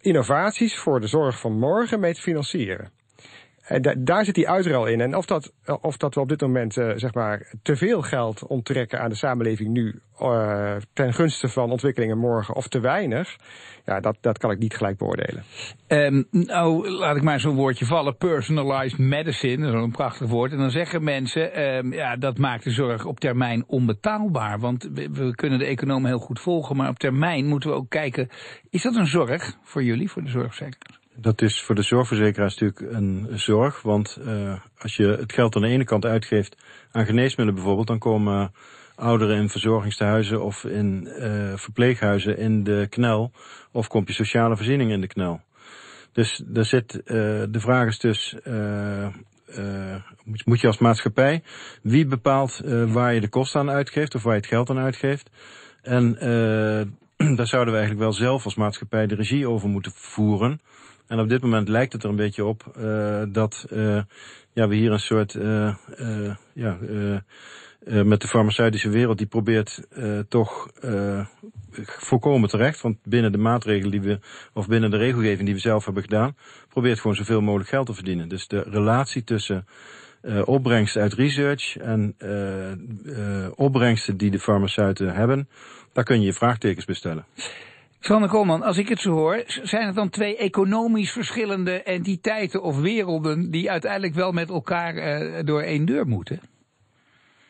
innovaties 0.00 0.78
voor 0.78 1.00
de 1.00 1.06
zorg 1.06 1.40
van 1.40 1.58
morgen 1.58 2.00
mee 2.00 2.14
te 2.14 2.20
financieren. 2.20 2.90
Da 3.66 3.94
daar 3.98 4.24
zit 4.24 4.34
die 4.34 4.48
uitruil 4.48 4.86
in. 4.86 5.00
En 5.00 5.16
of 5.16 5.26
dat, 5.26 5.52
of 5.80 5.96
dat 5.96 6.14
we 6.14 6.20
op 6.20 6.28
dit 6.28 6.40
moment 6.40 6.76
uh, 6.76 6.92
zeg 6.96 7.14
maar, 7.14 7.52
te 7.62 7.76
veel 7.76 8.02
geld 8.02 8.46
onttrekken 8.46 9.00
aan 9.00 9.08
de 9.08 9.16
samenleving 9.16 9.70
nu 9.70 10.00
ten 10.92 11.12
gunste 11.12 11.48
van 11.48 11.70
ontwikkelingen 11.70 12.18
morgen 12.18 12.54
of 12.54 12.68
te 12.68 12.80
weinig, 12.80 13.36
ja, 13.84 14.00
dat, 14.00 14.16
dat 14.20 14.38
kan 14.38 14.50
ik 14.50 14.58
niet 14.58 14.76
gelijk 14.76 14.98
beoordelen. 14.98 15.42
Um, 15.88 16.26
nou, 16.30 16.90
laat 16.90 17.16
ik 17.16 17.22
maar 17.22 17.40
zo'n 17.40 17.54
woordje 17.54 17.84
vallen. 17.84 18.16
Personalized 18.16 18.98
medicine, 18.98 19.66
is 19.66 19.72
een 19.72 19.90
prachtig 19.90 20.28
woord. 20.28 20.52
En 20.52 20.58
dan 20.58 20.70
zeggen 20.70 21.04
mensen, 21.04 21.62
um, 21.62 21.92
ja, 21.92 22.16
dat 22.16 22.38
maakt 22.38 22.64
de 22.64 22.70
zorg 22.70 23.04
op 23.04 23.20
termijn 23.20 23.64
onbetaalbaar. 23.66 24.58
Want 24.58 24.88
we, 24.92 25.10
we 25.10 25.34
kunnen 25.34 25.58
de 25.58 25.66
economen 25.66 26.08
heel 26.08 26.18
goed 26.18 26.40
volgen, 26.40 26.76
maar 26.76 26.88
op 26.88 26.98
termijn 26.98 27.46
moeten 27.46 27.70
we 27.70 27.76
ook 27.76 27.90
kijken, 27.90 28.28
is 28.70 28.82
dat 28.82 28.94
een 28.94 29.06
zorg 29.06 29.56
voor 29.62 29.82
jullie, 29.82 30.10
voor 30.10 30.22
de 30.22 30.30
zorgsector? 30.30 30.98
Dat 31.18 31.42
is 31.42 31.62
voor 31.62 31.74
de 31.74 31.82
zorgverzekeraars 31.82 32.58
natuurlijk 32.58 32.94
een 32.94 33.28
zorg. 33.38 33.82
Want 33.82 34.18
uh, 34.20 34.54
als 34.78 34.96
je 34.96 35.06
het 35.06 35.32
geld 35.32 35.56
aan 35.56 35.62
de 35.62 35.68
ene 35.68 35.84
kant 35.84 36.04
uitgeeft 36.04 36.56
aan 36.90 37.06
geneesmiddelen 37.06 37.54
bijvoorbeeld, 37.54 37.86
dan 37.86 37.98
komen 37.98 38.52
ouderen 38.94 39.36
in 39.36 39.48
verzorgingstehuizen 39.48 40.42
of 40.42 40.64
in 40.64 41.08
uh, 41.08 41.56
verpleeghuizen 41.56 42.38
in 42.38 42.64
de 42.64 42.86
knel. 42.90 43.32
Of 43.72 43.88
komt 43.88 44.08
je 44.08 44.14
sociale 44.14 44.56
voorziening 44.56 44.90
in 44.90 45.00
de 45.00 45.06
knel. 45.06 45.40
Dus 46.12 46.42
daar 46.46 46.64
zit, 46.64 46.94
uh, 46.94 47.02
de 47.50 47.60
vraag 47.60 47.86
is 47.86 47.98
dus, 47.98 48.36
moet 50.44 50.60
je 50.60 50.66
als 50.66 50.78
maatschappij, 50.78 51.42
wie 51.82 52.06
bepaalt 52.06 52.60
waar 52.86 53.14
je 53.14 53.20
de 53.20 53.28
kosten 53.28 53.60
aan 53.60 53.70
uitgeeft 53.70 54.14
of 54.14 54.22
waar 54.22 54.34
je 54.34 54.40
het 54.40 54.48
geld 54.48 54.70
aan 54.70 54.78
uitgeeft? 54.78 55.30
En 55.82 56.16
daar 57.36 57.46
zouden 57.46 57.72
we 57.72 57.78
eigenlijk 57.78 58.08
wel 58.08 58.12
zelf 58.12 58.44
als 58.44 58.54
maatschappij 58.54 59.06
de 59.06 59.14
regie 59.14 59.48
over 59.48 59.68
moeten 59.68 59.92
voeren. 59.94 60.60
En 61.06 61.20
op 61.20 61.28
dit 61.28 61.42
moment 61.42 61.68
lijkt 61.68 61.92
het 61.92 62.02
er 62.02 62.08
een 62.08 62.16
beetje 62.16 62.44
op 62.44 62.72
uh, 62.78 63.22
dat 63.28 63.66
uh, 63.72 64.00
ja, 64.52 64.68
we 64.68 64.74
hier 64.74 64.92
een 64.92 65.00
soort, 65.00 65.34
uh, 65.34 65.74
ja, 66.52 66.78
met 67.84 68.20
de 68.20 68.28
farmaceutische 68.28 68.88
wereld, 68.88 69.18
die 69.18 69.26
probeert 69.26 69.88
toch 70.28 70.70
voorkomen 71.84 72.48
terecht, 72.48 72.80
want 72.80 72.96
binnen 73.02 73.32
de 73.32 73.38
maatregelen 73.38 73.90
die 73.90 74.00
we, 74.00 74.18
of 74.52 74.68
binnen 74.68 74.90
de 74.90 74.96
regelgeving 74.96 75.44
die 75.44 75.54
we 75.54 75.60
zelf 75.60 75.84
hebben 75.84 76.02
gedaan, 76.02 76.36
probeert 76.68 77.00
gewoon 77.00 77.16
zoveel 77.16 77.40
mogelijk 77.40 77.68
geld 77.68 77.86
te 77.86 77.94
verdienen. 77.94 78.28
Dus 78.28 78.48
de 78.48 78.60
relatie 78.60 79.24
tussen 79.24 79.66
opbrengsten 80.44 81.02
uit 81.02 81.12
research 81.12 81.76
en 81.76 82.16
opbrengsten 83.54 84.16
die 84.16 84.30
de 84.30 84.40
farmaceuten 84.40 85.14
hebben, 85.14 85.48
daar 85.96 86.04
kun 86.04 86.20
je 86.20 86.26
je 86.26 86.32
vraagtekens 86.32 86.84
bestellen. 86.84 87.24
Sander 88.00 88.28
Koolman, 88.28 88.62
als 88.62 88.78
ik 88.78 88.88
het 88.88 89.00
zo 89.00 89.10
hoor, 89.10 89.42
zijn 89.46 89.86
het 89.86 89.94
dan 89.94 90.10
twee 90.10 90.36
economisch 90.36 91.12
verschillende 91.12 91.82
entiteiten 91.82 92.62
of 92.62 92.80
werelden 92.80 93.50
die 93.50 93.70
uiteindelijk 93.70 94.14
wel 94.14 94.32
met 94.32 94.48
elkaar 94.48 94.94
uh, 94.94 95.40
door 95.44 95.62
één 95.62 95.84
deur 95.84 96.06
moeten? 96.06 96.40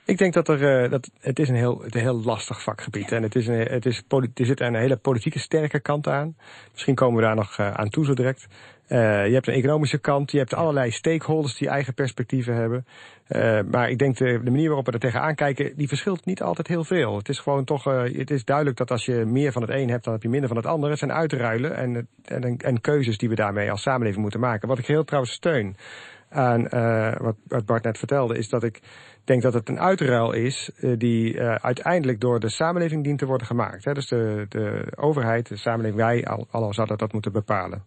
Ik 0.05 0.19
denk 0.19 0.33
dat 0.33 0.49
er, 0.49 0.85
uh, 0.85 0.91
dat, 0.91 1.11
het 1.21 1.39
is 1.39 1.49
een 1.49 1.55
heel, 1.55 1.83
het 1.83 1.95
een 1.95 2.01
heel 2.01 2.23
lastig 2.23 2.63
vakgebied. 2.63 3.13
En 3.13 3.23
het 3.23 3.35
is 3.35 3.47
een, 3.47 3.61
het 3.61 3.87
is, 3.87 4.03
er 4.09 4.47
zit 4.47 4.61
een 4.61 4.75
hele 4.75 4.97
politieke 4.97 5.39
sterke 5.39 5.81
kant 5.81 6.09
aan. 6.09 6.37
Misschien 6.73 6.95
komen 6.95 7.17
we 7.17 7.23
daar 7.23 7.35
nog 7.35 7.59
uh, 7.59 7.71
aan 7.71 7.89
toe 7.89 8.05
zo 8.05 8.15
direct. 8.15 8.47
Je 8.89 9.31
hebt 9.33 9.49
een 9.49 9.55
economische 9.55 9.99
kant, 9.99 10.31
je 10.31 10.39
hebt 10.39 10.55
allerlei 10.55 10.91
stakeholders 10.91 11.59
die 11.59 11.69
eigen 11.69 11.95
perspectieven 11.95 12.55
hebben. 12.55 12.87
maar 13.71 13.91
ik 13.91 13.99
denk 13.99 14.17
de, 14.17 14.41
de, 14.45 14.51
manier 14.51 14.67
waarop 14.67 14.87
we 14.87 14.93
er 14.93 14.99
tegenaan 14.99 15.35
kijken, 15.35 15.77
die 15.77 15.89
verschilt 15.89 16.25
niet 16.25 16.43
altijd 16.43 16.67
heel 16.67 16.85
veel. 16.85 17.17
Het 17.17 17.29
is 17.29 17.39
gewoon 17.39 17.65
toch, 17.65 17.85
het 17.85 18.31
is 18.31 18.45
duidelijk 18.45 18.77
dat 18.77 18.91
als 18.91 19.05
je 19.05 19.25
meer 19.25 19.53
van 19.53 19.63
het 19.63 19.71
een 19.71 19.91
hebt, 19.91 20.05
dan 20.05 20.13
heb 20.13 20.23
je 20.23 20.29
minder 20.29 20.49
van 20.49 20.57
het 20.57 20.67
andere. 20.67 20.91
Het 20.91 20.99
zijn 20.99 21.13
uitruilen 21.13 21.77
en, 21.77 22.09
en, 22.25 22.57
en 22.57 22.81
keuzes 22.81 23.19
die 23.19 23.29
we 23.29 23.35
daarmee 23.35 23.71
als 23.71 23.83
samenleving 23.83 24.23
moeten 24.23 24.41
maken. 24.41 24.69
Wat 24.69 24.79
ik 24.79 24.87
heel 24.87 25.05
trouwens 25.05 25.35
steun 25.35 25.77
aan 26.29 26.63
wat, 27.21 27.37
wat 27.47 27.67
Bart 27.67 27.85
net 27.85 27.99
vertelde, 27.99 28.39
is 28.39 28.49
dat 28.49 28.63
ik 28.63 28.81
denk 29.27 29.43
dat 29.43 29.55
het 29.55 29.69
een 29.69 29.81
uitruil 29.81 30.33
is 30.33 30.71
uh, 30.81 30.99
die 30.99 31.35
uh, 31.35 31.55
uiteindelijk 31.55 32.21
door 32.21 32.41
de 32.41 32.49
samenleving 32.49 33.05
dient 33.05 33.19
te 33.19 33.27
worden 33.27 33.47
gemaakt. 33.47 33.85
Hè? 33.85 33.93
Dus 33.93 34.09
de, 34.09 34.47
de 34.49 34.93
overheid, 34.97 35.49
de 35.49 35.57
samenleving, 35.57 36.03
wij 36.03 36.25
al, 36.25 36.47
al 36.51 36.75
zouden 36.75 36.99
dat 36.99 37.13
moeten 37.13 37.33
bepalen. 37.33 37.83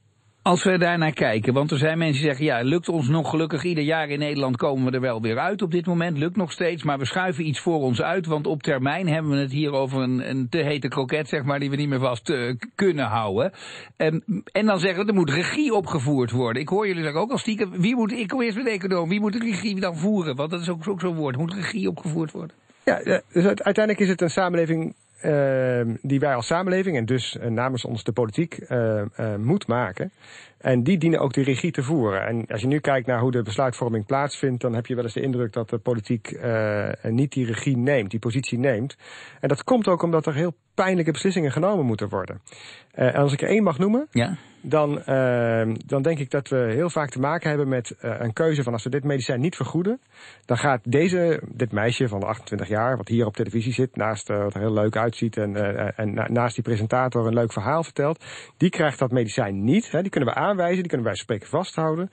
Als 0.49 0.63
we 0.63 0.77
daarnaar 0.77 1.13
kijken, 1.13 1.53
want 1.53 1.71
er 1.71 1.77
zijn 1.77 1.97
mensen 1.97 2.21
die 2.21 2.25
zeggen, 2.25 2.45
ja, 2.45 2.61
lukt 2.61 2.89
ons 2.89 3.07
nog 3.07 3.29
gelukkig 3.29 3.63
ieder 3.63 3.83
jaar 3.83 4.09
in 4.09 4.19
Nederland 4.19 4.57
komen 4.57 4.85
we 4.85 4.91
er 4.91 5.01
wel 5.01 5.21
weer 5.21 5.39
uit 5.39 5.61
op 5.61 5.71
dit 5.71 5.85
moment, 5.85 6.17
lukt 6.17 6.35
nog 6.35 6.51
steeds, 6.51 6.83
maar 6.83 6.99
we 6.99 7.05
schuiven 7.05 7.47
iets 7.47 7.59
voor 7.59 7.79
ons 7.79 8.01
uit, 8.01 8.25
want 8.25 8.47
op 8.47 8.63
termijn 8.63 9.07
hebben 9.07 9.31
we 9.31 9.37
het 9.37 9.51
hier 9.51 9.71
over 9.71 10.01
een, 10.01 10.29
een 10.29 10.49
te 10.49 10.57
hete 10.57 10.87
kroket, 10.87 11.27
zeg 11.27 11.43
maar, 11.43 11.59
die 11.59 11.69
we 11.69 11.75
niet 11.75 11.89
meer 11.89 11.99
vast 11.99 12.29
uh, 12.29 12.53
kunnen 12.75 13.05
houden. 13.05 13.51
En, 13.97 14.23
en 14.51 14.65
dan 14.65 14.79
zeggen 14.79 15.03
we, 15.03 15.09
er 15.09 15.17
moet 15.17 15.29
regie 15.29 15.73
opgevoerd 15.73 16.31
worden. 16.31 16.61
Ik 16.61 16.69
hoor 16.69 16.87
jullie 16.87 17.03
zeggen 17.03 17.21
ook 17.21 17.31
al 17.31 17.37
stiekem, 17.37 17.71
wie 17.81 17.95
moet, 17.95 18.11
ik 18.11 18.27
kom 18.27 18.41
eerst 18.41 18.57
met 18.57 18.65
de 18.65 18.71
econoom, 18.71 19.09
wie 19.09 19.19
moet 19.19 19.33
de 19.33 19.39
regie 19.39 19.79
dan 19.79 19.97
voeren? 19.97 20.35
Want 20.35 20.51
dat 20.51 20.61
is 20.61 20.69
ook, 20.69 20.87
ook 20.87 20.99
zo'n 20.99 21.15
woord, 21.15 21.37
moet 21.37 21.53
regie 21.53 21.89
opgevoerd 21.89 22.31
worden? 22.31 22.55
Ja, 22.85 23.21
dus 23.33 23.45
uiteindelijk 23.45 23.99
is 23.99 24.09
het 24.09 24.21
een 24.21 24.29
samenleving 24.29 24.95
die 26.01 26.19
wij 26.19 26.35
als 26.35 26.47
samenleving 26.47 26.97
en 26.97 27.05
dus 27.05 27.35
uh, 27.35 27.47
namens 27.47 27.85
ons 27.85 28.03
de 28.03 28.11
politiek 28.11 28.59
uh, 28.69 29.03
moet 29.37 29.67
maken. 29.67 30.11
En 30.57 30.83
die 30.83 30.97
dienen 30.97 31.19
ook 31.19 31.33
de 31.33 31.43
regie 31.43 31.71
te 31.71 31.83
voeren. 31.83 32.25
En 32.27 32.45
als 32.47 32.61
je 32.61 32.67
nu 32.67 32.79
kijkt 32.79 33.07
naar 33.07 33.19
hoe 33.19 33.31
de 33.31 33.41
besluitvorming 33.41 34.05
plaatsvindt, 34.05 34.61
dan 34.61 34.73
heb 34.73 34.85
je 34.85 34.95
wel 34.95 35.03
eens 35.03 35.13
de 35.13 35.21
indruk 35.21 35.53
dat 35.53 35.69
de 35.69 35.77
politiek 35.77 36.39
niet 37.01 37.31
die 37.31 37.45
regie 37.45 37.77
neemt, 37.77 38.11
die 38.11 38.19
positie 38.19 38.59
neemt. 38.59 38.97
En 39.39 39.47
dat 39.47 39.63
komt 39.63 39.87
ook 39.87 40.01
omdat 40.01 40.25
er 40.25 40.33
heel 40.33 40.53
pijnlijke 40.73 41.11
beslissingen 41.11 41.51
genomen 41.51 41.85
moeten 41.85 42.09
worden. 42.09 42.41
en 42.91 43.13
als 43.13 43.33
ik 43.33 43.41
er 43.41 43.47
één 43.47 43.63
mag 43.63 43.77
noemen, 43.77 44.07
ja 44.11 44.37
dan, 44.61 45.01
uh, 45.09 45.75
dan 45.85 46.01
denk 46.01 46.19
ik 46.19 46.31
dat 46.31 46.47
we 46.47 46.57
heel 46.57 46.89
vaak 46.89 47.09
te 47.09 47.19
maken 47.19 47.49
hebben 47.49 47.67
met 47.67 47.95
uh, 48.01 48.15
een 48.19 48.33
keuze 48.33 48.63
van 48.63 48.73
als 48.73 48.83
we 48.83 48.89
dit 48.89 49.03
medicijn 49.03 49.39
niet 49.39 49.55
vergoeden, 49.55 49.99
dan 50.45 50.57
gaat 50.57 50.81
deze, 50.83 51.41
dit 51.47 51.71
meisje 51.71 52.07
van 52.07 52.23
28 52.23 52.67
jaar, 52.67 52.97
wat 52.97 53.07
hier 53.07 53.25
op 53.25 53.35
televisie 53.35 53.73
zit, 53.73 53.95
naast 53.95 54.29
uh, 54.29 54.43
wat 54.43 54.53
er 54.53 54.59
heel 54.59 54.73
leuk 54.73 54.97
uitziet 54.97 55.37
en, 55.37 55.51
uh, 55.51 55.99
en 55.99 56.13
na, 56.13 56.27
naast 56.29 56.55
die 56.55 56.63
presentator 56.63 57.27
een 57.27 57.33
leuk 57.33 57.53
verhaal 57.53 57.83
vertelt, 57.83 58.25
die 58.57 58.69
krijgt 58.69 58.99
dat 58.99 59.11
medicijn 59.11 59.63
niet. 59.63 59.91
Hè, 59.91 60.01
die 60.01 60.11
kunnen 60.11 60.29
we 60.29 60.35
aanwijzen, 60.35 60.79
die 60.79 60.87
kunnen 60.87 61.07
wij 61.07 61.15
spreken 61.15 61.47
vasthouden. 61.47 62.09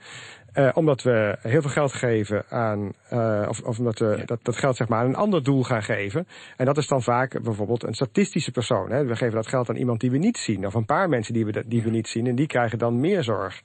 Uh, 0.57 0.69
omdat 0.73 1.01
we 1.01 1.37
heel 1.41 1.61
veel 1.61 1.69
geld 1.69 1.93
geven 1.93 2.43
aan, 2.49 2.93
uh, 3.13 3.45
of, 3.49 3.61
of 3.61 3.79
omdat 3.79 3.99
we 3.99 4.21
dat, 4.25 4.39
dat 4.43 4.57
geld 4.57 4.75
zeg 4.75 4.87
maar 4.87 4.99
aan 4.99 5.05
een 5.05 5.15
ander 5.15 5.43
doel 5.43 5.63
gaan 5.63 5.83
geven. 5.83 6.27
En 6.55 6.65
dat 6.65 6.77
is 6.77 6.87
dan 6.87 7.01
vaak 7.01 7.41
bijvoorbeeld 7.43 7.83
een 7.83 7.93
statistische 7.93 8.51
persoon. 8.51 8.91
Hè. 8.91 9.05
We 9.05 9.15
geven 9.15 9.35
dat 9.35 9.47
geld 9.47 9.69
aan 9.69 9.75
iemand 9.75 9.99
die 9.99 10.11
we 10.11 10.17
niet 10.17 10.37
zien, 10.37 10.65
of 10.65 10.73
een 10.73 10.85
paar 10.85 11.09
mensen 11.09 11.33
die 11.33 11.45
we, 11.45 11.63
die 11.67 11.83
we 11.83 11.89
niet 11.89 12.07
zien, 12.07 12.27
en 12.27 12.35
die 12.35 12.47
krijgen 12.47 12.77
dan 12.77 12.99
meer 12.99 13.23
zorg. 13.23 13.61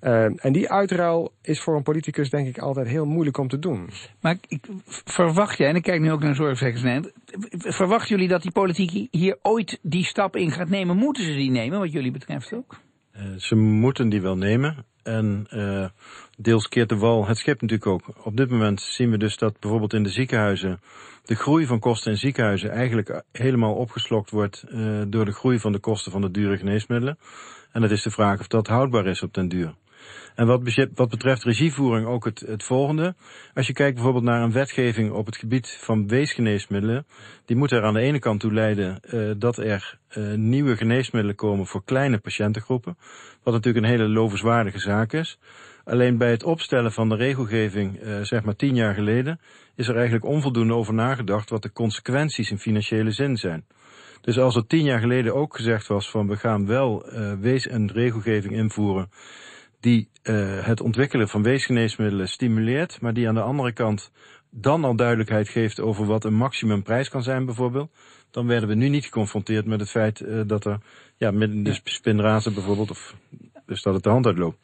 Uh, 0.00 0.44
en 0.44 0.52
die 0.52 0.70
uitruil 0.70 1.32
is 1.42 1.60
voor 1.60 1.76
een 1.76 1.82
politicus 1.82 2.30
denk 2.30 2.48
ik 2.48 2.58
altijd 2.58 2.86
heel 2.86 3.06
moeilijk 3.06 3.38
om 3.38 3.48
te 3.48 3.58
doen. 3.58 3.90
Maar 4.20 4.36
ik, 4.48 4.66
verwacht 5.04 5.58
jij, 5.58 5.68
en 5.68 5.76
ik 5.76 5.82
kijk 5.82 6.00
nu 6.00 6.12
ook 6.12 6.22
naar 6.22 6.34
zorgverzekeringsnet, 6.34 7.12
verwachten 7.58 8.08
jullie 8.08 8.28
dat 8.28 8.42
die 8.42 8.52
politiek 8.52 9.08
hier 9.10 9.38
ooit 9.42 9.78
die 9.82 10.04
stap 10.04 10.36
in 10.36 10.50
gaat 10.50 10.68
nemen? 10.68 10.96
Moeten 10.96 11.24
ze 11.24 11.32
die 11.32 11.50
nemen, 11.50 11.78
wat 11.78 11.92
jullie 11.92 12.12
betreft 12.12 12.52
ook? 12.52 12.76
ze 13.36 13.54
moeten 13.54 14.08
die 14.08 14.20
wel 14.20 14.36
nemen. 14.36 14.84
En 15.02 15.46
uh, 15.50 15.88
deels 16.36 16.68
keert 16.68 16.88
de 16.88 16.96
wal 16.96 17.26
het 17.26 17.38
schip 17.38 17.60
natuurlijk 17.60 17.90
ook. 17.90 18.26
Op 18.26 18.36
dit 18.36 18.50
moment 18.50 18.80
zien 18.80 19.10
we 19.10 19.18
dus 19.18 19.36
dat 19.36 19.60
bijvoorbeeld 19.60 19.92
in 19.92 20.02
de 20.02 20.08
ziekenhuizen 20.08 20.80
de 21.24 21.34
groei 21.34 21.66
van 21.66 21.78
kosten 21.78 22.12
in 22.12 22.18
ziekenhuizen 22.18 22.70
eigenlijk 22.70 23.22
helemaal 23.32 23.74
opgeslokt 23.74 24.30
wordt 24.30 24.64
uh, 24.68 25.02
door 25.08 25.24
de 25.24 25.32
groei 25.32 25.58
van 25.58 25.72
de 25.72 25.78
kosten 25.78 26.12
van 26.12 26.20
de 26.20 26.30
dure 26.30 26.58
geneesmiddelen. 26.58 27.18
En 27.72 27.82
het 27.82 27.90
is 27.90 28.02
de 28.02 28.10
vraag 28.10 28.40
of 28.40 28.46
dat 28.46 28.66
houdbaar 28.66 29.06
is 29.06 29.22
op 29.22 29.34
den 29.34 29.48
duur. 29.48 29.74
En 30.34 30.46
wat, 30.94 31.08
betreft 31.08 31.44
regievoering 31.44 32.06
ook 32.06 32.24
het, 32.24 32.40
het 32.40 32.64
volgende. 32.64 33.14
Als 33.54 33.66
je 33.66 33.72
kijkt 33.72 33.94
bijvoorbeeld 33.94 34.24
naar 34.24 34.42
een 34.42 34.52
wetgeving 34.52 35.12
op 35.12 35.26
het 35.26 35.36
gebied 35.36 35.78
van 35.80 36.08
weesgeneesmiddelen, 36.08 37.06
die 37.44 37.56
moet 37.56 37.70
er 37.70 37.84
aan 37.84 37.94
de 37.94 38.00
ene 38.00 38.18
kant 38.18 38.40
toe 38.40 38.52
leiden 38.52 39.00
uh, 39.14 39.30
dat 39.38 39.56
er 39.56 39.98
uh, 40.16 40.34
nieuwe 40.34 40.76
geneesmiddelen 40.76 41.36
komen 41.36 41.66
voor 41.66 41.84
kleine 41.84 42.18
patiëntengroepen. 42.18 42.96
Wat 43.42 43.54
natuurlijk 43.54 43.84
een 43.84 43.90
hele 43.90 44.08
lovenswaardige 44.08 44.78
zaak 44.78 45.12
is. 45.12 45.38
Alleen 45.84 46.18
bij 46.18 46.30
het 46.30 46.42
opstellen 46.42 46.92
van 46.92 47.08
de 47.08 47.16
regelgeving, 47.16 48.02
uh, 48.02 48.20
zeg 48.22 48.42
maar 48.42 48.56
tien 48.56 48.74
jaar 48.74 48.94
geleden, 48.94 49.40
is 49.74 49.88
er 49.88 49.94
eigenlijk 49.94 50.24
onvoldoende 50.24 50.74
over 50.74 50.94
nagedacht 50.94 51.50
wat 51.50 51.62
de 51.62 51.72
consequenties 51.72 52.50
in 52.50 52.58
financiële 52.58 53.10
zin 53.10 53.36
zijn. 53.36 53.64
Dus 54.20 54.38
als 54.38 54.56
er 54.56 54.66
tien 54.66 54.84
jaar 54.84 55.00
geleden 55.00 55.34
ook 55.34 55.56
gezegd 55.56 55.86
was 55.86 56.10
van 56.10 56.28
we 56.28 56.36
gaan 56.36 56.66
wel 56.66 57.12
uh, 57.12 57.32
wees- 57.40 57.66
en 57.66 57.92
regelgeving 57.92 58.54
invoeren 58.54 59.10
die 59.80 60.08
uh, 60.22 60.64
het 60.66 60.80
ontwikkelen 60.80 61.28
van 61.28 61.42
weesgeneesmiddelen 61.42 62.28
stimuleert, 62.28 63.00
maar 63.00 63.14
die 63.14 63.28
aan 63.28 63.34
de 63.34 63.40
andere 63.40 63.72
kant 63.72 64.10
dan 64.50 64.84
al 64.84 64.96
duidelijkheid 64.96 65.48
geeft 65.48 65.80
over 65.80 66.06
wat 66.06 66.24
een 66.24 66.34
maximumprijs 66.34 67.08
kan 67.08 67.22
zijn 67.22 67.44
bijvoorbeeld, 67.44 67.90
dan 68.30 68.46
werden 68.46 68.68
we 68.68 68.74
nu 68.74 68.88
niet 68.88 69.04
geconfronteerd 69.04 69.66
met 69.66 69.80
het 69.80 69.90
feit 69.90 70.20
uh, 70.20 70.40
dat 70.46 70.64
er 70.64 70.78
ja, 71.16 71.30
met 71.30 71.64
de 71.64 71.80
spinrazen 71.84 72.54
bijvoorbeeld, 72.54 72.90
of 72.90 73.14
dus 73.66 73.82
dat 73.82 73.94
het 73.94 74.02
de 74.02 74.08
hand 74.08 74.26
uitloopt. 74.26 74.56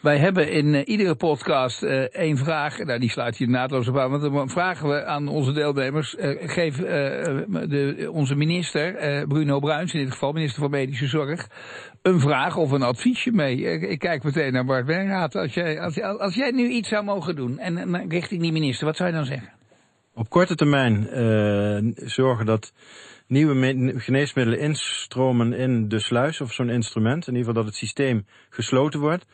Wij 0.00 0.18
hebben 0.18 0.50
in 0.50 0.66
uh, 0.66 0.80
iedere 0.84 1.14
podcast 1.14 1.82
uh, 1.82 1.90
één 2.00 2.36
vraag. 2.36 2.78
Nou, 2.78 2.98
die 2.98 3.10
sluit 3.10 3.36
hier 3.36 3.48
naadloos 3.48 3.88
op 3.88 3.98
aan. 3.98 4.10
Want 4.10 4.22
dan 4.22 4.50
vragen 4.50 4.88
we 4.88 5.04
aan 5.04 5.28
onze 5.28 5.52
deelnemers. 5.52 6.14
Uh, 6.14 6.48
geef 6.48 6.76
de, 6.76 8.08
onze 8.12 8.34
minister, 8.34 9.26
Bruno 9.26 9.58
Bruins, 9.58 9.94
in 9.94 10.00
dit 10.00 10.12
geval 10.12 10.32
minister 10.32 10.60
van 10.60 10.70
Medische 10.70 11.06
Zorg, 11.06 11.48
een 12.02 12.20
vraag 12.20 12.56
of 12.56 12.70
een 12.70 12.82
adviesje 12.82 13.30
mee. 13.30 13.56
Ik 13.88 13.98
kijk 13.98 14.22
meteen 14.22 14.52
naar 14.52 14.64
Bart 14.64 14.86
Werraad. 14.86 15.34
Als 15.34 15.54
jij, 15.54 15.80
als, 15.80 16.00
als 16.00 16.34
jij 16.34 16.50
nu 16.50 16.68
iets 16.68 16.88
zou 16.88 17.04
mogen 17.04 17.36
doen 17.36 17.58
en, 17.58 17.78
en 17.78 18.08
richting 18.08 18.40
die 18.40 18.52
minister, 18.52 18.86
wat 18.86 18.96
zou 18.96 19.08
je 19.08 19.14
dan 19.14 19.24
zeggen? 19.24 19.52
Op 20.14 20.28
korte 20.28 20.54
termijn 20.54 21.08
zorgen 21.94 22.46
dat 22.46 22.72
nieuwe 23.28 23.94
geneesmiddelen 23.96 24.60
instromen 24.60 25.52
in 25.52 25.88
de 25.88 25.98
sluis 25.98 26.40
of 26.40 26.52
zo'n 26.52 26.70
instrument. 26.70 27.26
In 27.26 27.34
ieder 27.34 27.46
geval 27.46 27.62
dat 27.62 27.72
het 27.72 27.80
systeem 27.80 28.26
gesloten 28.50 29.00
wordt. 29.00 29.26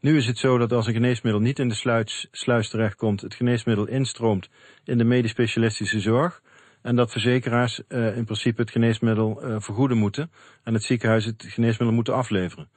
Nu 0.00 0.16
is 0.16 0.26
het 0.26 0.38
zo 0.38 0.58
dat 0.58 0.72
als 0.72 0.86
een 0.86 0.92
geneesmiddel 0.92 1.40
niet 1.40 1.58
in 1.58 1.68
de 1.68 1.74
sluis, 1.74 2.28
sluis 2.30 2.68
terechtkomt, 2.68 3.20
het 3.20 3.34
geneesmiddel 3.34 3.86
instroomt 3.86 4.48
in 4.84 4.98
de 4.98 5.04
medisch 5.04 5.30
specialistische 5.30 6.00
zorg. 6.00 6.42
En 6.82 6.96
dat 6.96 7.12
verzekeraars 7.12 7.82
uh, 7.88 8.16
in 8.16 8.24
principe 8.24 8.60
het 8.60 8.70
geneesmiddel 8.70 9.44
uh, 9.44 9.56
vergoeden 9.58 9.96
moeten 9.96 10.30
en 10.62 10.74
het 10.74 10.82
ziekenhuis 10.82 11.24
het 11.24 11.44
geneesmiddel 11.48 11.96
moeten 11.96 12.14
afleveren. 12.14 12.68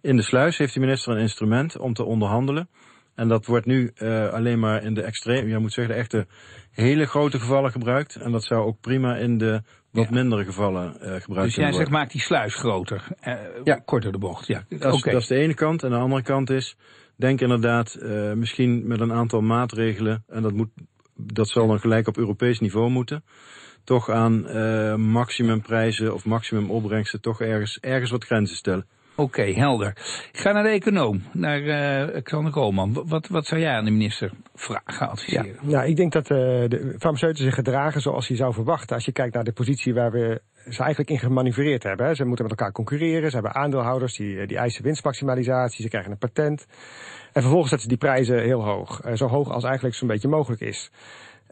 In 0.00 0.16
de 0.16 0.22
sluis 0.22 0.58
heeft 0.58 0.74
de 0.74 0.80
minister 0.80 1.12
een 1.12 1.20
instrument 1.20 1.78
om 1.78 1.94
te 1.94 2.04
onderhandelen. 2.04 2.68
En 3.16 3.28
dat 3.28 3.46
wordt 3.46 3.66
nu 3.66 3.90
uh, 3.94 4.32
alleen 4.32 4.58
maar 4.58 4.82
in 4.82 4.94
de 4.94 5.02
extreem, 5.02 5.48
je 5.48 5.58
moet 5.58 5.72
zeggen, 5.72 5.94
de 5.94 6.00
echte 6.00 6.26
hele 6.70 7.06
grote 7.06 7.38
gevallen 7.38 7.70
gebruikt. 7.70 8.16
En 8.16 8.32
dat 8.32 8.44
zou 8.44 8.66
ook 8.66 8.80
prima 8.80 9.16
in 9.16 9.38
de 9.38 9.62
wat 9.90 10.04
ja. 10.04 10.10
mindere 10.10 10.44
gevallen 10.44 10.96
uh, 11.02 11.14
gebruikt 11.14 11.54
Dus 11.54 11.54
jij 11.54 11.72
zegt, 11.72 11.90
maak 11.90 12.10
die 12.10 12.20
sluis 12.20 12.54
groter, 12.54 13.04
uh, 13.24 13.34
ja. 13.64 13.74
korter 13.84 14.12
de 14.12 14.18
bocht. 14.18 14.46
Ja, 14.46 14.64
dat 14.68 14.94
is, 14.94 14.98
okay. 14.98 15.12
dat 15.12 15.22
is 15.22 15.28
de 15.28 15.34
ene 15.34 15.54
kant. 15.54 15.82
En 15.82 15.90
de 15.90 15.96
andere 15.96 16.22
kant 16.22 16.50
is, 16.50 16.76
denk 17.16 17.40
inderdaad, 17.40 17.98
misschien 18.34 18.86
met 18.86 19.00
een 19.00 19.12
aantal 19.12 19.40
maatregelen, 19.40 20.24
en 20.28 20.42
dat, 20.42 20.52
moet, 20.52 20.70
dat 21.16 21.48
zal 21.48 21.66
dan 21.66 21.80
gelijk 21.80 22.08
op 22.08 22.16
Europees 22.16 22.60
niveau 22.60 22.90
moeten, 22.90 23.24
toch 23.84 24.10
aan 24.10 24.40
maximumprijzen 25.10 26.14
of 26.14 26.24
maximum 26.24 26.70
opbrengsten 26.70 27.20
toch 27.20 27.40
ergens, 27.40 27.78
ergens 27.80 28.10
wat 28.10 28.24
grenzen 28.24 28.56
stellen. 28.56 28.86
Oké, 29.18 29.42
helder. 29.42 29.88
Ik 30.32 30.40
ga 30.40 30.52
naar 30.52 30.62
de 30.62 30.68
econoom, 30.68 31.22
naar 31.32 31.60
uh, 31.60 32.22
Xander 32.22 32.52
Koolman. 32.52 33.04
Wat, 33.06 33.28
wat 33.28 33.46
zou 33.46 33.60
jij 33.60 33.72
aan 33.72 33.84
de 33.84 33.90
minister 33.90 34.30
vragen, 34.54 35.08
adviseren? 35.08 35.46
Ja, 35.46 35.70
nou, 35.70 35.88
ik 35.88 35.96
denk 35.96 36.12
dat 36.12 36.30
uh, 36.30 36.38
de 36.38 36.94
farmaceuten 36.98 37.44
zich 37.44 37.54
gedragen 37.54 38.00
zoals 38.00 38.28
je 38.28 38.36
zou 38.36 38.52
verwachten. 38.52 38.96
Als 38.96 39.04
je 39.04 39.12
kijkt 39.12 39.34
naar 39.34 39.44
de 39.44 39.52
positie 39.52 39.94
waar 39.94 40.10
we 40.10 40.40
ze 40.68 40.78
eigenlijk 40.78 41.10
in 41.10 41.18
gemanipuleerd 41.18 41.82
hebben. 41.82 42.06
Hè. 42.06 42.14
Ze 42.14 42.24
moeten 42.24 42.44
met 42.44 42.58
elkaar 42.58 42.72
concurreren. 42.72 43.30
Ze 43.30 43.34
hebben 43.36 43.54
aandeelhouders 43.54 44.16
die, 44.16 44.46
die 44.46 44.56
eisen 44.56 44.82
winstmaximalisatie. 44.82 45.82
Ze 45.82 45.88
krijgen 45.88 46.10
een 46.10 46.18
patent. 46.18 46.66
En 47.32 47.42
vervolgens 47.42 47.70
zetten 47.70 47.90
ze 47.90 47.96
die 47.96 48.08
prijzen 48.08 48.42
heel 48.42 48.64
hoog. 48.64 49.00
Zo 49.14 49.26
hoog 49.26 49.50
als 49.50 49.64
eigenlijk 49.64 49.94
zo'n 49.94 50.08
beetje 50.08 50.28
mogelijk 50.28 50.60
is. 50.60 50.90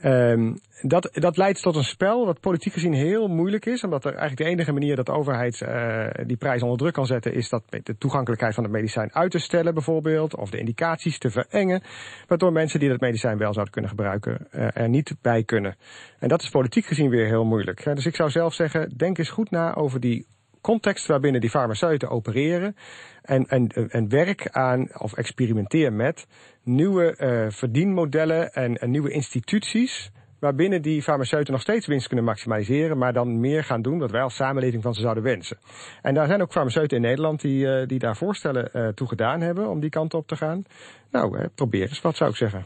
Um, 0.04 0.58
dat, 0.82 1.10
dat 1.12 1.36
leidt 1.36 1.62
tot 1.62 1.76
een 1.76 1.84
spel 1.84 2.26
wat 2.26 2.40
politiek 2.40 2.72
gezien 2.72 2.92
heel 2.92 3.28
moeilijk 3.28 3.66
is. 3.66 3.84
Omdat 3.84 4.04
er 4.04 4.10
eigenlijk 4.10 4.40
de 4.40 4.48
enige 4.48 4.72
manier 4.72 4.96
dat 4.96 5.06
de 5.06 5.12
overheid 5.12 5.60
uh, 5.60 6.06
die 6.26 6.36
prijs 6.36 6.62
onder 6.62 6.78
druk 6.78 6.92
kan 6.92 7.06
zetten... 7.06 7.34
is 7.34 7.48
dat 7.48 7.62
de 7.82 7.96
toegankelijkheid 7.98 8.54
van 8.54 8.64
het 8.64 8.72
medicijn 8.72 9.14
uit 9.14 9.30
te 9.30 9.38
stellen 9.38 9.74
bijvoorbeeld. 9.74 10.36
Of 10.36 10.50
de 10.50 10.58
indicaties 10.58 11.18
te 11.18 11.30
verengen. 11.30 11.82
Waardoor 12.26 12.52
mensen 12.52 12.80
die 12.80 12.88
dat 12.88 13.00
medicijn 13.00 13.38
wel 13.38 13.52
zouden 13.52 13.72
kunnen 13.72 13.90
gebruiken 13.90 14.46
uh, 14.52 14.76
er 14.76 14.88
niet 14.88 15.14
bij 15.22 15.44
kunnen. 15.44 15.76
En 16.18 16.28
dat 16.28 16.42
is 16.42 16.48
politiek 16.48 16.86
gezien 16.86 17.10
weer 17.10 17.26
heel 17.26 17.44
moeilijk. 17.44 17.84
Dus 17.84 18.06
ik 18.06 18.16
zou 18.16 18.30
zelf 18.30 18.54
zeggen, 18.54 18.96
denk 18.96 19.18
eens 19.18 19.30
goed 19.30 19.50
na 19.50 19.74
over 19.74 20.00
die 20.00 20.26
context 20.64 21.06
waarbinnen 21.06 21.40
die 21.40 21.50
farmaceuten 21.50 22.10
opereren. 22.10 22.76
En, 23.22 23.46
en, 23.46 23.68
en 23.68 24.08
werk 24.08 24.48
aan, 24.50 24.88
of 24.98 25.12
experimenteer 25.12 25.92
met, 25.92 26.26
nieuwe 26.62 27.16
uh, 27.18 27.50
verdienmodellen 27.50 28.52
en, 28.52 28.90
nieuwe 28.90 29.10
instituties 29.10 30.10
waarbinnen 30.38 30.82
die 30.82 31.02
farmaceuten 31.02 31.52
nog 31.52 31.62
steeds 31.62 31.86
winst 31.86 32.06
kunnen 32.06 32.24
maximaliseren, 32.24 32.98
maar 32.98 33.12
dan 33.12 33.40
meer 33.40 33.64
gaan 33.64 33.82
doen 33.82 33.98
wat 33.98 34.10
wij 34.10 34.22
als 34.22 34.34
samenleving 34.34 34.82
van 34.82 34.94
ze 34.94 35.00
zouden 35.00 35.22
wensen. 35.22 35.56
En 36.02 36.14
daar 36.14 36.26
zijn 36.26 36.42
ook 36.42 36.52
farmaceuten 36.52 36.96
in 36.96 37.02
Nederland 37.02 37.40
die, 37.40 37.66
uh, 37.66 37.86
die 37.86 37.98
daar 37.98 38.16
voorstellen 38.16 38.70
uh, 38.72 38.88
toe 38.88 39.08
gedaan 39.08 39.40
hebben 39.40 39.68
om 39.68 39.80
die 39.80 39.90
kant 39.90 40.14
op 40.14 40.26
te 40.26 40.36
gaan. 40.36 40.64
Nou, 41.10 41.48
probeer 41.54 41.88
eens, 41.88 42.00
wat 42.00 42.16
zou 42.16 42.30
ik 42.30 42.36
zeggen. 42.36 42.64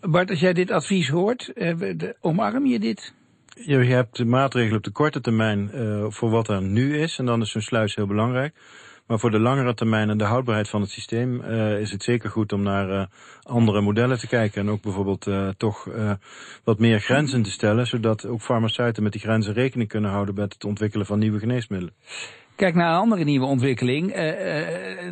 Bart, 0.00 0.30
als 0.30 0.40
jij 0.40 0.52
dit 0.52 0.70
advies 0.70 1.08
hoort, 1.08 1.52
omarm 2.20 2.66
je 2.66 2.78
dit? 2.78 3.14
Je 3.54 3.76
hebt 3.76 4.16
de 4.16 4.24
maatregelen 4.24 4.76
op 4.76 4.84
de 4.84 4.90
korte 4.90 5.20
termijn 5.20 5.70
voor 6.12 6.30
wat 6.30 6.48
er 6.48 6.62
nu 6.62 6.98
is, 6.98 7.18
en 7.18 7.26
dan 7.26 7.40
is 7.40 7.50
zo'n 7.50 7.60
sluis 7.60 7.94
heel 7.94 8.06
belangrijk. 8.06 8.54
Maar 9.06 9.18
voor 9.18 9.30
de 9.30 9.38
langere 9.38 9.74
termijn 9.74 10.10
en 10.10 10.18
de 10.18 10.24
houdbaarheid 10.24 10.68
van 10.68 10.80
het 10.80 10.90
systeem 10.90 11.40
uh, 11.40 11.80
is 11.80 11.90
het 11.90 12.02
zeker 12.02 12.30
goed 12.30 12.52
om 12.52 12.62
naar 12.62 12.88
uh, 12.90 13.04
andere 13.42 13.80
modellen 13.80 14.18
te 14.18 14.26
kijken. 14.26 14.60
En 14.60 14.70
ook 14.70 14.82
bijvoorbeeld 14.82 15.28
toch 15.56 15.88
wat 16.64 16.78
meer 16.78 17.00
grenzen 17.00 17.42
te 17.42 17.50
stellen, 17.50 17.86
zodat 17.86 18.26
ook 18.26 18.40
farmaceuten 18.40 19.02
met 19.02 19.12
die 19.12 19.20
grenzen 19.20 19.54
rekening 19.54 19.88
kunnen 19.88 20.10
houden 20.10 20.34
met 20.34 20.52
het 20.52 20.64
ontwikkelen 20.64 21.06
van 21.06 21.18
nieuwe 21.18 21.38
geneesmiddelen. 21.38 21.94
Kijk 22.56 22.74
naar 22.74 22.92
een 22.92 23.00
andere 23.00 23.24
nieuwe 23.24 23.46
ontwikkeling. 23.46 24.08
Uh, 24.08 24.14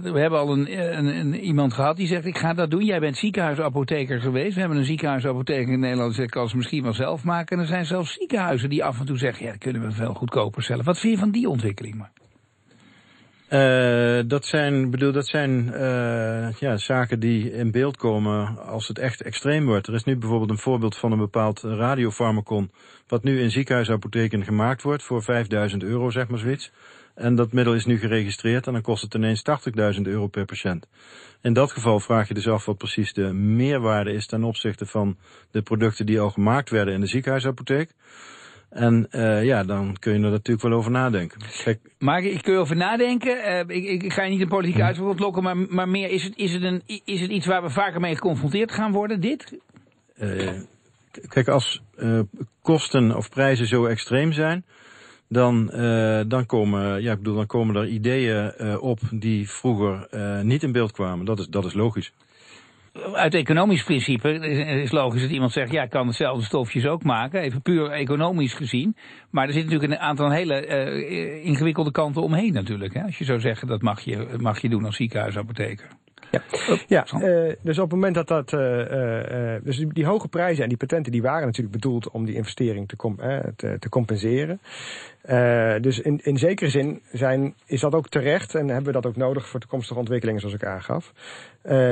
we 0.02 0.20
hebben 0.20 0.38
al 0.38 0.52
een, 0.52 0.80
een, 1.09 1.35
iemand 1.35 1.73
gehad 1.73 1.97
die 1.97 2.06
zegt: 2.06 2.26
Ik 2.26 2.38
ga 2.38 2.54
dat 2.54 2.70
doen. 2.70 2.85
Jij 2.85 3.00
bent 3.00 3.16
ziekenhuisapotheker 3.16 4.20
geweest. 4.20 4.54
We 4.54 4.61
hebben 4.61 4.78
een 4.78 4.85
ziekenhuisapotheker 4.85 5.73
in 5.73 5.80
Nederland. 5.80 6.16
Die 6.16 6.28
kan 6.28 6.49
ze 6.49 6.56
misschien 6.56 6.82
wel 6.82 6.92
zelf 6.92 7.25
maken. 7.25 7.56
En 7.56 7.62
er 7.62 7.68
zijn 7.68 7.85
zelfs 7.85 8.14
ziekenhuizen 8.14 8.68
die 8.68 8.85
af 8.85 9.00
en 9.00 9.06
toe 9.06 9.18
zeggen: 9.18 9.44
Ja, 9.44 9.50
dat 9.50 9.61
kunnen 9.61 9.82
we 9.82 9.92
veel 9.92 10.14
goedkoper 10.14 10.62
zelf. 10.62 10.85
Wat 10.85 10.99
vind 10.99 11.12
je 11.12 11.18
van 11.18 11.30
die 11.30 11.49
ontwikkeling? 11.49 11.94
Maar? 11.94 12.11
Uh, 13.50 14.23
dat 14.26 14.44
zijn, 14.44 14.90
bedoel, 14.90 15.12
dat 15.12 15.28
zijn 15.28 15.64
ja, 16.59 16.76
zaken 16.76 17.20
die 17.20 17.52
in 17.52 17.70
beeld 17.70 17.97
komen 17.97 18.59
als 18.66 18.88
het 18.88 18.99
echt 18.99 19.23
extreem 19.23 19.66
wordt. 19.66 19.87
Er 19.87 19.94
is 19.94 20.04
nu 20.04 20.16
bijvoorbeeld 20.16 20.50
een 20.50 20.59
voorbeeld 20.59 20.97
van 20.97 21.12
een 21.12 21.18
bepaald 21.18 21.61
radiofarmacon, 21.61 22.70
wat 23.06 23.23
nu 23.23 23.40
in 23.40 23.50
ziekenhuisapotheken 23.50 24.44
gemaakt 24.44 24.82
wordt 24.82 25.02
voor 25.02 25.23
5000 25.23 25.82
euro, 25.82 26.11
zeg 26.11 26.28
maar 26.28 26.38
zoiets. 26.38 26.73
En 27.20 27.34
dat 27.34 27.52
middel 27.52 27.74
is 27.74 27.84
nu 27.84 27.98
geregistreerd 27.98 28.66
en 28.66 28.72
dan 28.72 28.82
kost 28.82 29.02
het 29.02 29.14
ineens 29.14 29.42
80.000 29.96 30.02
euro 30.02 30.26
per 30.26 30.44
patiënt. 30.44 30.86
In 31.42 31.52
dat 31.52 31.72
geval 31.72 32.00
vraag 32.00 32.28
je 32.28 32.34
dus 32.34 32.48
af 32.48 32.64
wat 32.64 32.78
precies 32.78 33.12
de 33.12 33.32
meerwaarde 33.32 34.12
is 34.12 34.26
ten 34.26 34.44
opzichte 34.44 34.86
van 34.86 35.16
de 35.50 35.62
producten 35.62 36.06
die 36.06 36.20
al 36.20 36.30
gemaakt 36.30 36.70
werden 36.70 36.94
in 36.94 37.00
de 37.00 37.06
ziekenhuisapotheek. 37.06 37.90
En 38.70 39.06
uh, 39.10 39.44
ja, 39.44 39.64
dan 39.64 39.96
kun 39.98 40.12
je 40.12 40.24
er 40.24 40.30
natuurlijk 40.30 40.66
wel 40.66 40.78
over 40.78 40.90
nadenken. 40.90 41.40
Kijk. 41.64 41.80
Maar 41.98 42.22
ik 42.22 42.42
kun 42.42 42.52
je 42.52 42.58
over 42.58 42.76
nadenken. 42.76 43.36
Uh, 43.36 43.76
ik, 43.76 44.02
ik, 44.02 44.12
ga 44.12 44.22
je 44.22 44.30
niet 44.30 44.40
een 44.40 44.48
politieke 44.48 44.82
uitspraak 44.82 45.10
ontlokken, 45.10 45.42
maar, 45.42 45.56
maar 45.56 45.88
meer 45.88 46.10
is 46.10 46.24
het, 46.24 46.36
is, 46.36 46.52
het 46.52 46.62
een, 46.62 46.82
is 47.04 47.20
het 47.20 47.30
iets 47.30 47.46
waar 47.46 47.62
we 47.62 47.70
vaker 47.70 48.00
mee 48.00 48.14
geconfronteerd 48.14 48.72
gaan 48.72 48.92
worden, 48.92 49.20
dit? 49.20 49.58
Uh, 50.20 50.50
kijk, 51.28 51.48
als 51.48 51.82
kosten 52.62 53.16
of 53.16 53.28
prijzen 53.28 53.66
zo 53.66 53.84
extreem 53.84 54.32
zijn, 54.32 54.64
dan, 55.30 55.66
dan, 56.28 56.46
komen, 56.46 57.02
ja, 57.02 57.12
ik 57.12 57.18
bedoel, 57.18 57.34
dan 57.34 57.46
komen 57.46 57.76
er 57.76 57.87
ideeën 57.87 58.52
op 58.80 59.00
die 59.10 59.50
vroeger 59.50 60.08
niet 60.42 60.62
in 60.62 60.72
beeld 60.72 60.92
kwamen. 60.92 61.26
Dat 61.26 61.38
is, 61.38 61.46
dat 61.49 61.64
is 61.64 61.72
logisch 61.75 62.12
uit 63.12 63.34
economisch 63.34 63.84
principe 63.84 64.32
is 64.82 64.90
logisch 64.90 65.22
dat 65.22 65.30
iemand 65.30 65.52
zegt, 65.52 65.72
ja, 65.72 65.82
ik 65.82 65.90
kan 65.90 66.06
hetzelfde 66.06 66.44
stofjes 66.44 66.87
ook 66.87 67.02
maken, 67.02 67.40
even 67.40 67.62
puur 67.62 67.90
economisch 67.90 68.54
gezien. 68.54 68.96
Maar 69.30 69.46
er 69.46 69.52
zit 69.52 69.64
natuurlijk 69.64 69.92
een 69.92 69.99
aantal 69.99 70.30
hele 70.30 70.66
ingewikkelde 71.42 71.90
kanten 71.90 72.22
omheen 72.22 72.52
natuurlijk. 72.52 72.94
Hè? 72.94 73.02
Als 73.02 73.18
je 73.18 73.25
zou 73.25 73.40
zeggen, 73.40 73.68
dat 73.68 73.82
mag 73.82 74.00
je, 74.00 74.28
mag 74.38 74.60
je 74.60 74.68
doen 74.68 74.84
als 74.84 74.96
ziekenhuisapotheker. 74.96 75.87
Ja, 76.30 76.42
ja 76.87 77.06
uh, 77.14 77.52
dus 77.62 77.78
op 77.78 77.90
het 77.90 77.92
moment 77.92 78.14
dat 78.14 78.28
dat. 78.28 78.52
Uh, 78.52 78.60
uh, 78.60 79.54
dus 79.62 79.76
die, 79.76 79.92
die, 79.92 80.06
hoge 80.06 80.28
prijzen 80.28 80.62
en 80.62 80.68
die 80.68 80.78
patenten 80.78 81.12
die 81.12 81.22
waren 81.22 81.46
natuurlijk 81.46 81.75
bedoeld 81.75 82.10
om 82.10 82.25
die 82.25 82.34
investering 82.34 82.88
te, 82.88 82.96
com 82.96 83.16
te, 83.56 83.76
te, 83.78 83.88
compenseren. 83.88 84.60
dus 85.82 86.00
in, 86.00 86.20
in 86.22 86.38
zekere 86.38 86.70
zin 86.70 87.02
zijn, 87.12 87.54
is 87.66 87.80
dat 87.80 87.94
ook 87.94 88.09
terecht 88.09 88.55
en 88.55 88.68
hebben 88.68 88.85
we 88.85 89.00
dat 89.00 89.07
ook 89.07 89.16
nodig 89.16 89.48
voor 89.48 89.61
toekomstige 89.61 89.98
ontwikkelingen, 89.98 90.40
zoals 90.40 90.55
ik 90.55 90.64
aangaf. 90.64 91.12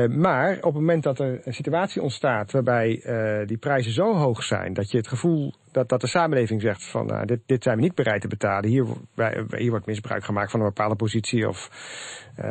maar 0.08 0.56
op 0.56 0.62
het 0.62 0.74
moment 0.74 1.02
dat 1.02 1.18
er 1.18 1.40
een 1.44 1.54
situatie 1.54 2.02
ontstaat 2.02 2.52
waarbij 2.52 3.02
die 3.46 3.56
prijzen 3.58 3.92
zo 3.92 4.14
hoog 4.14 4.42
zijn 4.42 4.72
dat 4.72 4.90
je 4.90 4.96
het 4.96 5.08
gevoel 5.08 5.54
dat, 5.86 6.00
de 6.00 6.06
samenleving 6.06 6.60
zegt 6.60 6.84
van 6.90 7.06
nou, 7.06 7.26
dit, 7.26 7.40
dit 7.46 7.62
zijn 7.62 7.76
we 7.76 7.82
niet 7.82 7.94
bereid 7.94 8.20
te 8.20 8.28
betalen. 8.28 8.70
Hier, 8.70 8.86
hier 9.56 9.70
wordt 9.70 9.86
misbruik 9.86 10.24
gemaakt 10.24 10.50
van 10.50 10.60
een 10.60 10.66
bepaalde 10.66 10.96
positie 10.96 11.48
of 11.48 11.70
uh, 12.38 12.44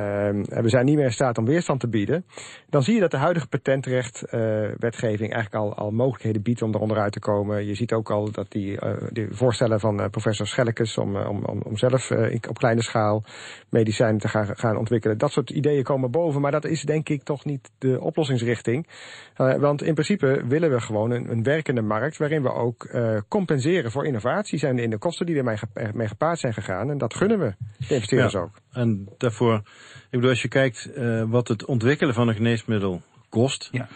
we 0.61 0.69
zijn 0.69 0.85
niet 0.85 0.95
meer 0.95 1.05
in 1.05 1.11
staat 1.11 1.37
om 1.37 1.45
weerstand 1.45 1.79
te 1.79 1.87
bieden. 1.87 2.25
Dan 2.69 2.83
zie 2.83 2.93
je 2.93 2.99
dat 2.99 3.11
de 3.11 3.17
huidige 3.17 3.47
patentrechtwetgeving 3.47 5.29
uh, 5.29 5.35
eigenlijk 5.35 5.55
al, 5.55 5.75
al 5.75 5.91
mogelijkheden 5.91 6.41
biedt 6.41 6.61
om 6.61 6.73
eronder 6.73 6.97
uit 6.97 7.11
te 7.11 7.19
komen. 7.19 7.65
Je 7.65 7.75
ziet 7.75 7.93
ook 7.93 8.11
al 8.11 8.31
dat 8.31 8.51
die, 8.51 8.79
die 9.09 9.27
voorstellen 9.29 9.79
van 9.79 10.09
professor 10.09 10.47
Schellekes 10.47 10.97
om, 10.97 11.15
om, 11.15 11.43
om, 11.43 11.77
zelf 11.77 12.11
op 12.49 12.57
kleine 12.57 12.81
schaal 12.81 13.23
medicijnen 13.69 14.19
te 14.19 14.27
gaan, 14.27 14.57
gaan 14.57 14.77
ontwikkelen. 14.77 15.17
Dat 15.17 15.31
soort 15.31 15.49
ideeën 15.49 15.83
komen 15.83 16.11
boven, 16.11 16.41
maar 16.41 16.51
dat 16.51 16.65
is 16.65 16.83
denk 16.83 17.09
ik 17.09 17.23
toch 17.23 17.45
niet 17.45 17.71
de 17.77 18.01
oplossingsrichting. 18.01 18.87
want 19.35 19.81
in 19.81 19.93
principe 19.93 20.43
willen 20.47 20.69
we 20.69 20.81
gewoon 20.81 21.11
een 21.11 21.43
werkende 21.43 21.81
markt 21.81 22.17
waarin 22.17 22.43
we 22.43 22.53
ook 22.53 22.87
compenseren 23.27 23.91
voor 23.91 24.05
innovaties 24.05 24.63
en 24.63 24.79
in 24.79 24.89
de 24.89 24.97
kosten 24.97 25.25
die 25.25 25.35
ermee 25.35 25.57
mee 25.93 26.07
gepaard 26.07 26.39
zijn 26.39 26.53
gegaan. 26.53 26.89
En 26.89 26.97
dat 26.97 27.13
gunnen 27.13 27.39
we 27.39 27.55
de 27.87 27.93
investeerders 27.93 28.33
ja, 28.33 28.39
ook. 28.39 28.59
En 28.71 29.09
daarvoor, 29.17 29.55
ik 29.55 29.63
bedoel, 30.09 30.29
als 30.29 30.41
je 30.41 30.47
kijkt 30.47 30.89
uh, 30.95 31.23
wat 31.27 31.47
het 31.47 31.65
ontwikkelen 31.65 32.13
van 32.13 32.27
een 32.27 32.35
geneesmiddel 32.35 33.01
kost. 33.29 33.69
Ja. 33.71 33.87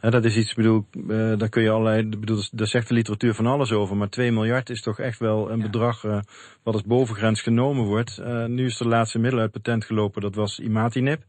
Hè, 0.00 0.10
dat 0.10 0.24
is 0.24 0.36
iets, 0.36 0.54
bedoel, 0.54 0.86
uh, 0.92 1.38
daar 1.38 1.48
kun 1.48 1.62
je 1.62 1.70
allerlei, 1.70 2.08
bedoel, 2.08 2.42
daar 2.52 2.66
zegt 2.66 2.88
de 2.88 2.94
literatuur 2.94 3.34
van 3.34 3.46
alles 3.46 3.72
over. 3.72 3.96
Maar 3.96 4.08
2 4.08 4.32
miljard 4.32 4.70
is 4.70 4.82
toch 4.82 4.98
echt 4.98 5.18
wel 5.18 5.50
een 5.50 5.58
ja. 5.58 5.64
bedrag 5.64 6.04
uh, 6.04 6.20
wat 6.62 6.74
als 6.74 6.84
bovengrens 6.84 7.42
genomen 7.42 7.84
wordt. 7.84 8.22
nu 8.46 8.64
is 8.64 8.80
er 8.80 8.88
laatste 8.88 9.18
middel 9.18 9.40
uit 9.40 9.50
patent 9.50 9.84
gelopen, 9.84 10.22
dat 10.22 10.34
was 10.34 10.58
imatinib. 10.58 11.22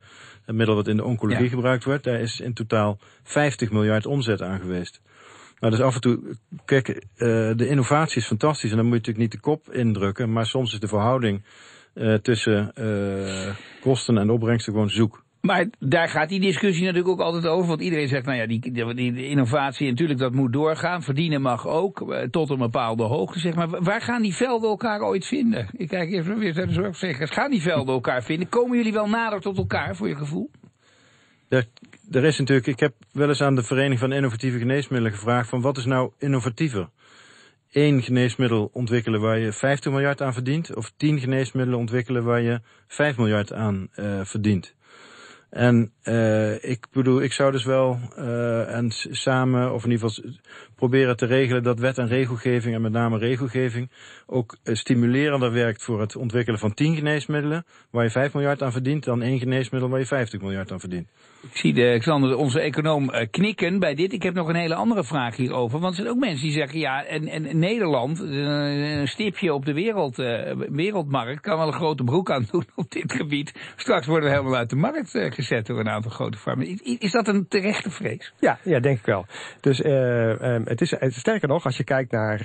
Een 0.46 0.56
middel 0.56 0.76
wat 0.76 0.88
in 0.88 0.98
de 0.98 1.04
oncologie 1.04 1.44
ja. 1.44 1.50
gebruikt 1.50 1.84
wordt. 1.84 2.04
Daar 2.04 2.20
is 2.20 2.40
in 2.40 2.54
totaal 2.54 2.98
50 3.24 3.72
miljard 3.72 4.06
omzet 4.06 4.42
aan 4.42 4.60
geweest. 4.60 5.02
Nou, 5.60 5.74
dus 5.74 5.82
af 5.82 5.96
en 5.96 6.02
toe, 6.02 6.20
kijk, 6.66 6.88
uh, 6.88 6.98
de 7.56 7.68
innovatie 7.68 8.22
is 8.22 8.28
fantastisch 8.28 8.72
en 8.72 8.78
dan 8.78 8.86
moet 8.86 9.06
je 9.06 9.12
natuurlijk 9.12 9.34
niet 9.34 9.44
de 9.44 9.50
kop 9.50 9.74
indrukken, 9.74 10.32
maar 10.32 10.46
soms 10.46 10.74
is 10.74 10.80
de 10.80 10.88
verhouding 10.88 11.44
uh, 11.94 12.14
tussen 12.14 12.72
uh, 12.80 13.56
kosten 13.82 14.18
en 14.18 14.30
opbrengsten 14.30 14.74
gewoon 14.74 14.90
zoek. 14.90 15.26
Maar 15.42 15.68
daar 15.80 16.10
gaat 16.10 16.30
die 16.30 16.40
discussie 16.40 16.86
natuurlijk 16.86 17.14
ook 17.14 17.20
altijd 17.20 17.48
over. 17.48 17.68
Want 17.68 17.82
iedereen 17.82 18.08
zegt, 18.08 18.26
nou 18.26 18.38
ja, 18.38 18.48
die, 18.48 18.72
die, 18.72 18.94
die 18.94 19.28
innovatie, 19.28 19.90
natuurlijk 19.90 20.20
dat 20.20 20.34
moet 20.34 20.54
doorgaan. 20.54 21.04
Verdienen 21.04 21.42
mag 21.42 21.68
ook, 21.68 22.16
tot 22.32 22.50
een 22.50 22.58
bepaalde 22.58 23.04
hoogte, 23.04 23.40
zeg 23.40 23.56
maar. 23.56 23.84
Waar 23.84 24.02
gaan 24.02 24.22
die 24.22 24.36
velden 24.36 24.70
elkaar 24.70 25.02
ooit 25.02 25.26
vinden? 25.26 25.68
Ik 25.72 25.88
kijk 25.88 26.12
even 26.12 26.38
weer 26.38 26.54
naar 26.56 26.68
de 26.68 26.74
zorgverzekeraars. 26.74 27.32
Gaan 27.32 27.52
die 27.52 27.62
velden 27.62 27.94
elkaar 27.94 28.24
vinden? 28.24 28.50
Komen 28.50 28.78
jullie 28.78 28.94
wel 28.94 29.10
nader 29.10 29.42
tot 29.42 29.58
elkaar, 29.58 29.96
voor 29.96 30.08
je 30.08 30.16
gevoel? 30.16 30.50
Er, 31.50 31.68
er 32.12 32.24
is 32.24 32.38
natuurlijk, 32.38 32.68
ik 32.68 32.80
heb 32.80 32.94
wel 33.12 33.28
eens 33.28 33.42
aan 33.42 33.56
de 33.56 33.64
Vereniging 33.64 34.00
van 34.00 34.12
Innovatieve 34.12 34.58
Geneesmiddelen 34.58 35.18
gevraagd 35.18 35.50
van 35.50 35.62
wat 35.62 35.78
is 35.78 35.86
nou 35.86 36.12
innovatiever? 36.18 36.90
Eén 37.72 38.02
geneesmiddel 38.02 38.70
ontwikkelen 38.74 39.22
waar 39.22 39.40
je 39.40 39.52
50 39.52 39.92
miljard 39.92 40.22
aan 40.22 40.34
verdient, 40.34 40.76
of 40.76 40.92
tien 40.98 41.20
geneesmiddelen 41.20 41.80
ontwikkelen 41.80 42.24
waar 42.24 42.42
je 42.42 42.62
5 42.88 43.18
miljard 43.18 43.54
aan 43.54 43.88
uh, 43.96 44.20
verdient. 44.24 44.76
En 45.50 45.92
uh, 46.04 46.64
ik 46.64 46.88
bedoel, 46.92 47.22
ik 47.22 47.34
zou 47.34 47.52
dus 47.52 47.66
wel 47.66 48.00
uh, 48.18 48.76
en 48.76 48.92
samen, 49.12 49.74
of 49.74 49.84
in 49.84 49.92
ieder 49.92 50.10
geval 50.10 50.32
proberen 50.78 51.18
te 51.18 51.26
regelen 51.26 51.64
dat 51.64 51.80
wet 51.80 51.98
en 51.98 52.08
regelgeving, 52.08 52.76
en 52.76 52.82
met 52.82 52.92
name 52.92 53.18
regelgeving, 53.18 53.92
ook 54.26 54.58
uh, 54.64 54.76
stimulerender 54.76 55.52
werkt 55.52 55.84
voor 55.84 56.00
het 56.02 56.16
ontwikkelen 56.16 56.60
van 56.60 56.74
10 56.74 56.96
geneesmiddelen, 56.96 57.66
waar 57.92 58.04
je 58.04 58.10
5 58.10 58.34
miljard 58.34 58.64
aan 58.64 58.72
verdient, 58.72 59.04
dan 59.04 59.22
één 59.22 59.40
geneesmiddel 59.40 59.90
waar 59.90 60.00
je 60.00 60.06
50 60.06 60.42
miljard 60.42 60.72
aan 60.72 60.80
verdient. 60.80 61.08
Ik 61.42 61.58
zie 61.58 61.74
de, 61.74 61.98
Xander, 62.00 62.36
onze 62.36 62.60
econoom, 62.60 63.04
uh, 63.04 63.22
knikken 63.32 63.80
bij 63.80 63.96
dit. 63.96 64.14
Ik 64.14 64.24
heb 64.24 64.34
nog 64.34 64.48
een 64.48 64.56
hele 64.56 64.76
andere 64.76 65.04
vraag 65.04 65.36
hierover. 65.36 65.80
Want 65.80 65.96
er 65.96 66.02
zijn 66.02 66.14
ook 66.14 66.20
mensen 66.20 66.46
die 66.46 66.56
zeggen, 66.56 66.80
ja, 66.80 67.06
en, 67.06 67.28
en 67.28 67.60
Nederland, 67.60 68.22
uh, 68.22 69.00
een 69.00 69.08
stipje 69.08 69.54
op 69.54 69.66
de 69.66 69.74
wereld, 69.74 70.20
uh, 70.20 70.52
wereldmarkt, 70.70 71.42
kan 71.42 71.58
wel 71.58 71.68
een 71.68 71.74
grote 71.74 72.04
broek 72.04 72.32
aan 72.32 72.48
doen 72.52 72.66
op 72.76 72.92
dit 72.92 73.14
gebied. 73.14 73.54
Straks 73.76 74.06
worden 74.08 74.30
we 74.30 74.36
helemaal 74.36 74.58
uit 74.58 74.70
de 74.70 74.76
markt 74.76 75.12
gezet 75.12 75.66
door 75.66 75.80
een 75.80 75.90
aantal 75.90 76.12
grote 76.12 76.38
farmen. 76.38 76.68
Is, 76.68 76.98
is 76.98 77.12
dat 77.12 77.28
een 77.28 77.48
terechte 77.48 77.90
vrees? 77.90 78.34
Ja, 78.40 78.60
ja 78.64 78.80
denk 78.80 78.98
ik 78.98 79.06
wel. 79.06 79.26
Dus 79.62 79.86
um, 79.86 80.67
het 80.70 80.82
is, 80.82 80.96
sterker 81.08 81.48
nog, 81.48 81.66
als 81.66 81.78
je 81.78 81.84
kijkt 81.84 82.12
naar 82.12 82.38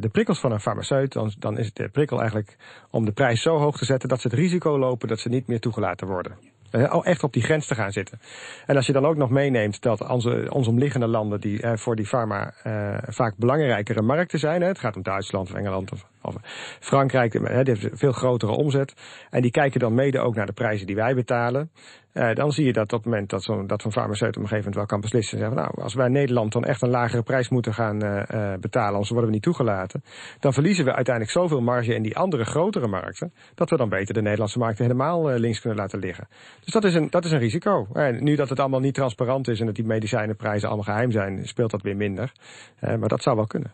de 0.00 0.08
prikkels 0.12 0.40
van 0.40 0.52
een 0.52 0.60
farmaceut, 0.60 1.12
dan, 1.12 1.32
dan 1.38 1.58
is 1.58 1.72
de 1.72 1.88
prikkel 1.88 2.18
eigenlijk 2.18 2.56
om 2.90 3.04
de 3.04 3.12
prijs 3.12 3.42
zo 3.42 3.58
hoog 3.58 3.78
te 3.78 3.84
zetten 3.84 4.08
dat 4.08 4.20
ze 4.20 4.28
het 4.28 4.36
risico 4.36 4.78
lopen 4.78 5.08
dat 5.08 5.20
ze 5.20 5.28
niet 5.28 5.46
meer 5.46 5.60
toegelaten 5.60 6.06
worden. 6.06 6.52
Uh, 6.72 7.06
echt 7.06 7.22
op 7.22 7.32
die 7.32 7.42
grens 7.42 7.66
te 7.66 7.74
gaan 7.74 7.92
zitten. 7.92 8.20
En 8.66 8.76
als 8.76 8.86
je 8.86 8.92
dan 8.92 9.06
ook 9.06 9.16
nog 9.16 9.30
meeneemt 9.30 9.82
dat 9.82 10.08
onze, 10.08 10.46
omliggende 10.50 11.06
landen, 11.06 11.40
die 11.40 11.62
uh, 11.62 11.76
voor 11.76 11.96
die 11.96 12.06
pharma 12.06 12.54
uh, 12.66 12.98
vaak 13.00 13.36
belangrijkere 13.36 14.02
markten 14.02 14.38
zijn, 14.38 14.60
hè, 14.60 14.68
het 14.68 14.78
gaat 14.78 14.96
om 14.96 15.02
Duitsland 15.02 15.50
of 15.50 15.56
Engeland 15.56 15.92
of 15.92 16.06
Of 16.22 16.36
Frankrijk 16.80 17.32
hè, 17.32 17.62
die 17.62 17.74
heeft 17.74 17.92
een 17.92 17.98
veel 17.98 18.12
grotere 18.12 18.52
omzet. 18.52 18.94
En 19.30 19.42
die 19.42 19.50
kijken 19.50 19.80
dan 19.80 19.94
mede 19.94 20.20
ook 20.20 20.34
naar 20.34 20.46
de 20.46 20.52
prijzen 20.52 20.86
die 20.86 20.96
wij 20.96 21.14
betalen. 21.14 21.70
Uh, 22.14 22.34
dan 22.34 22.52
zie 22.52 22.64
je 22.64 22.72
dat 22.72 22.92
op 22.92 22.98
het 22.98 23.04
moment 23.04 23.30
dat 23.30 23.42
zo'n 23.42 23.66
dat 23.66 23.82
farmaceut 23.82 24.36
op 24.36 24.42
een 24.42 24.48
gegeven 24.48 24.58
moment 24.58 24.74
wel 24.74 24.86
kan 24.86 25.00
beslissen. 25.00 25.38
Zeggen, 25.38 25.56
nou, 25.56 25.82
als 25.82 25.94
wij 25.94 26.06
in 26.06 26.12
Nederland 26.12 26.52
dan 26.52 26.64
echt 26.64 26.82
een 26.82 26.90
lagere 26.90 27.22
prijs 27.22 27.48
moeten 27.48 27.74
gaan 27.74 28.04
uh, 28.04 28.54
betalen, 28.60 28.92
anders 28.92 29.10
worden 29.10 29.28
we 29.28 29.34
niet 29.34 29.42
toegelaten. 29.42 30.02
Dan 30.40 30.52
verliezen 30.52 30.84
we 30.84 30.94
uiteindelijk 30.94 31.36
zoveel 31.36 31.60
marge 31.60 31.94
in 31.94 32.02
die 32.02 32.16
andere 32.16 32.44
grotere 32.44 32.86
markten. 32.86 33.32
Dat 33.54 33.70
we 33.70 33.76
dan 33.76 33.88
beter 33.88 34.14
de 34.14 34.22
Nederlandse 34.22 34.58
markten 34.58 34.84
helemaal 34.84 35.28
links 35.28 35.60
kunnen 35.60 35.78
laten 35.78 35.98
liggen. 35.98 36.28
Dus 36.64 36.72
dat 36.72 36.84
is 36.84 36.94
een, 36.94 37.10
dat 37.10 37.24
is 37.24 37.30
een 37.30 37.38
risico. 37.38 37.86
Nu 38.20 38.34
dat 38.36 38.48
het 38.48 38.60
allemaal 38.60 38.80
niet 38.80 38.94
transparant 38.94 39.48
is 39.48 39.60
en 39.60 39.66
dat 39.66 39.74
die 39.74 39.86
medicijnenprijzen 39.86 40.68
allemaal 40.68 40.94
geheim 40.94 41.10
zijn, 41.10 41.46
speelt 41.46 41.70
dat 41.70 41.82
weer 41.82 41.96
minder. 41.96 42.32
maar 42.80 43.08
dat 43.08 43.22
zou 43.22 43.36
wel 43.36 43.46
kunnen. 43.46 43.72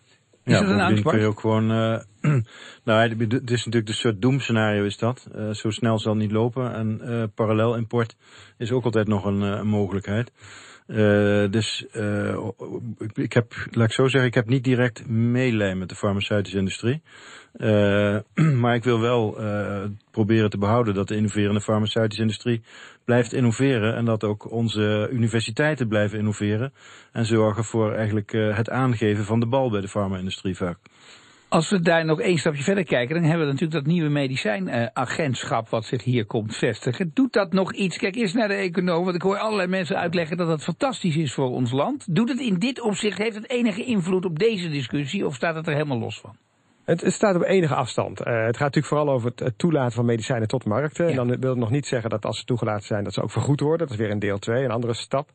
Is 0.49 0.59
ja, 0.59 0.67
het 0.67 0.97
een 0.97 1.03
kun 1.03 1.19
je 1.19 1.27
ook 1.27 1.41
gewoon... 1.41 1.71
Uh, 1.71 1.99
nou, 2.85 3.09
het 3.09 3.51
is 3.51 3.65
natuurlijk 3.65 3.87
de 3.87 3.93
soort 3.93 4.23
doemscenario 4.23 4.85
is 4.85 4.99
dat. 4.99 5.29
Uh, 5.37 5.51
zo 5.51 5.71
snel 5.71 5.99
zal 5.99 6.13
het 6.13 6.21
niet 6.21 6.33
lopen. 6.33 6.75
En 6.75 7.01
uh, 7.03 7.23
parallel 7.35 7.77
import 7.77 8.17
is 8.57 8.73
ook 8.73 8.85
altijd 8.85 9.09
nog 9.09 9.25
een, 9.25 9.67
mogelijkheid. 9.67 10.33
dus 11.53 11.87
ik, 12.99 13.17
ik, 13.17 13.33
heb, 13.33 13.53
laat 13.71 13.89
ik 13.89 13.95
zo 13.95 14.09
zeggen, 14.09 14.29
ik 14.29 14.35
heb 14.35 14.49
niet 14.49 14.65
direct 14.65 15.09
meelijn 15.09 15.79
met 15.79 15.89
de 15.89 15.95
farmaceutische 15.95 16.59
industrie. 16.59 17.03
maar 18.63 18.75
ik 18.75 18.85
wil 18.85 19.01
wel 19.01 19.39
proberen 20.11 20.51
te 20.51 20.59
behouden 20.59 20.95
dat 20.95 21.09
de 21.09 21.17
innoverende 21.17 21.61
farmaceutische 21.61 22.23
industrie 22.23 22.63
blijft 23.09 23.33
innoveren 23.33 23.97
en 23.97 24.05
dat 24.05 24.25
ook 24.25 24.51
onze 24.51 25.09
universiteiten 25.13 25.89
blijven 25.89 26.19
innoveren 26.19 26.73
en 27.13 27.27
zorgen 27.27 27.65
voor 27.65 27.93
eigenlijk 27.93 28.33
uh, 28.33 28.57
het 28.57 28.71
aangeven 28.71 29.25
van 29.25 29.41
de 29.41 29.47
bal 29.47 29.71
bij 29.71 29.81
de 29.81 29.89
farma-industrie 29.89 30.57
vaak. 30.57 30.79
Als 31.49 31.71
we 31.71 31.81
daar 31.81 32.05
nog 32.05 32.21
één 32.21 32.39
stapje 32.39 32.63
verder 32.63 32.85
kijken, 32.85 33.15
dan 33.15 33.25
hebben 33.25 33.47
we 33.47 33.53
natuurlijk 33.53 33.85
dat 33.85 33.93
nieuwe 33.93 34.09
medicijnagentschap 34.09 35.69
wat 35.69 35.85
zich 35.85 36.05
hier 36.05 36.27
komt 36.27 36.57
vestigen. 36.57 37.11
Doet 37.15 37.33
dat 37.33 37.53
nog 37.53 37.75
iets? 37.75 37.97
Kijk 37.97 38.15
eerst 38.15 38.35
naar 38.35 38.49
de 38.49 38.55
econoom, 38.55 39.05
want 39.05 39.17
ik 39.17 39.23
hoor 39.23 39.39
allerlei 39.39 39.69
mensen 39.69 39.97
uitleggen 39.97 40.37
dat 40.37 40.49
dat 40.49 40.63
fantastisch 40.63 41.17
is 41.17 41.35
voor 41.35 41.51
ons 41.51 41.73
land. 41.73 42.15
Doet 42.15 42.29
het 42.29 42.41
in 42.41 42.59
dit 42.59 42.81
opzicht, 42.81 43.19
heeft 43.19 43.37
het 43.37 43.51
enige 43.51 43.85
invloed 43.85 44.25
op 44.25 44.39
deze 44.39 44.69
discussie 44.69 45.27
of 45.27 45.35
staat 45.35 45.55
het 45.55 45.67
er 45.67 45.73
helemaal 45.73 45.99
los 45.99 46.21
van? 46.21 46.37
Het, 46.89 47.01
het, 47.01 47.13
staat 47.13 47.37
op 47.37 47.43
enige 47.43 47.75
afstand. 47.75 48.21
Uh, 48.21 48.27
het 48.27 48.57
gaat 48.57 48.75
natuurlijk 48.75 48.87
vooral 48.87 49.11
over 49.11 49.33
het, 49.35 49.59
toelaten 49.59 49.93
van 49.93 50.05
medicijnen 50.05 50.49
tot 50.49 50.65
markten. 50.65 51.05
Ja. 51.05 51.11
En 51.11 51.17
dan 51.17 51.41
wil 51.41 51.51
het 51.51 51.59
nog 51.59 51.71
niet 51.71 51.87
zeggen 51.87 52.11
dat 52.11 52.25
als 52.25 52.39
ze 52.39 52.45
toegelaten 52.45 52.87
zijn, 52.87 53.05
dat 53.05 53.15
ze 53.15 53.23
ook 53.23 53.31
vergoed 53.31 53.61
worden. 53.61 53.87
Dat 53.87 53.97
is 53.97 54.03
weer 54.03 54.11
een 54.11 54.19
deel 54.19 54.39
2, 54.39 54.65
een 54.65 54.71
andere 54.71 54.95
stap. 54.95 55.29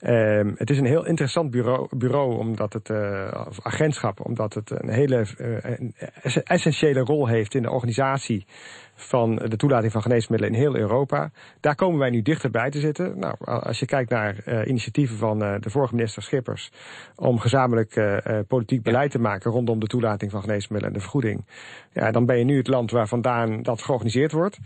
Uh, 0.00 0.40
het 0.54 0.70
is 0.70 0.78
een 0.78 0.86
heel 0.86 1.06
interessant 1.06 1.50
bureau, 1.50 1.88
bureau 1.96 2.38
omdat 2.38 2.72
het, 2.72 2.88
uh, 2.88 3.44
of 3.48 3.60
agentschap, 3.62 4.26
omdat 4.26 4.54
het 4.54 4.70
een 4.70 4.88
hele 4.88 5.26
uh, 5.38 6.36
essentiële 6.44 7.00
rol 7.00 7.26
heeft 7.26 7.54
in 7.54 7.62
de 7.62 7.70
organisatie 7.70 8.46
van 8.94 9.36
de 9.36 9.56
toelating 9.56 9.92
van 9.92 10.02
geneesmiddelen 10.02 10.54
in 10.54 10.60
heel 10.60 10.76
Europa. 10.76 11.30
Daar 11.60 11.74
komen 11.74 11.98
wij 11.98 12.10
nu 12.10 12.22
dichterbij 12.22 12.70
te 12.70 12.80
zitten. 12.80 13.18
Nou, 13.18 13.34
als 13.44 13.78
je 13.78 13.86
kijkt 13.86 14.10
naar 14.10 14.36
uh, 14.46 14.66
initiatieven 14.66 15.16
van 15.16 15.42
uh, 15.42 15.54
de 15.60 15.70
vorige 15.70 15.94
minister 15.94 16.22
Schippers 16.22 16.70
om 17.16 17.38
gezamenlijk 17.38 17.96
uh, 17.96 18.16
politiek 18.48 18.82
beleid 18.82 19.10
te 19.10 19.18
maken 19.18 19.50
rondom 19.50 19.80
de 19.80 19.86
toelating 19.86 20.30
van 20.30 20.40
geneesmiddelen 20.40 20.92
en 20.92 20.98
de 20.98 21.04
vergoeding. 21.04 21.44
Ja, 21.92 22.10
dan 22.10 22.26
ben 22.26 22.38
je 22.38 22.44
nu 22.44 22.56
het 22.56 22.68
land 22.68 22.90
waar 22.90 23.08
vandaan 23.08 23.62
dat 23.62 23.82
georganiseerd 23.82 24.32
wordt. 24.32 24.58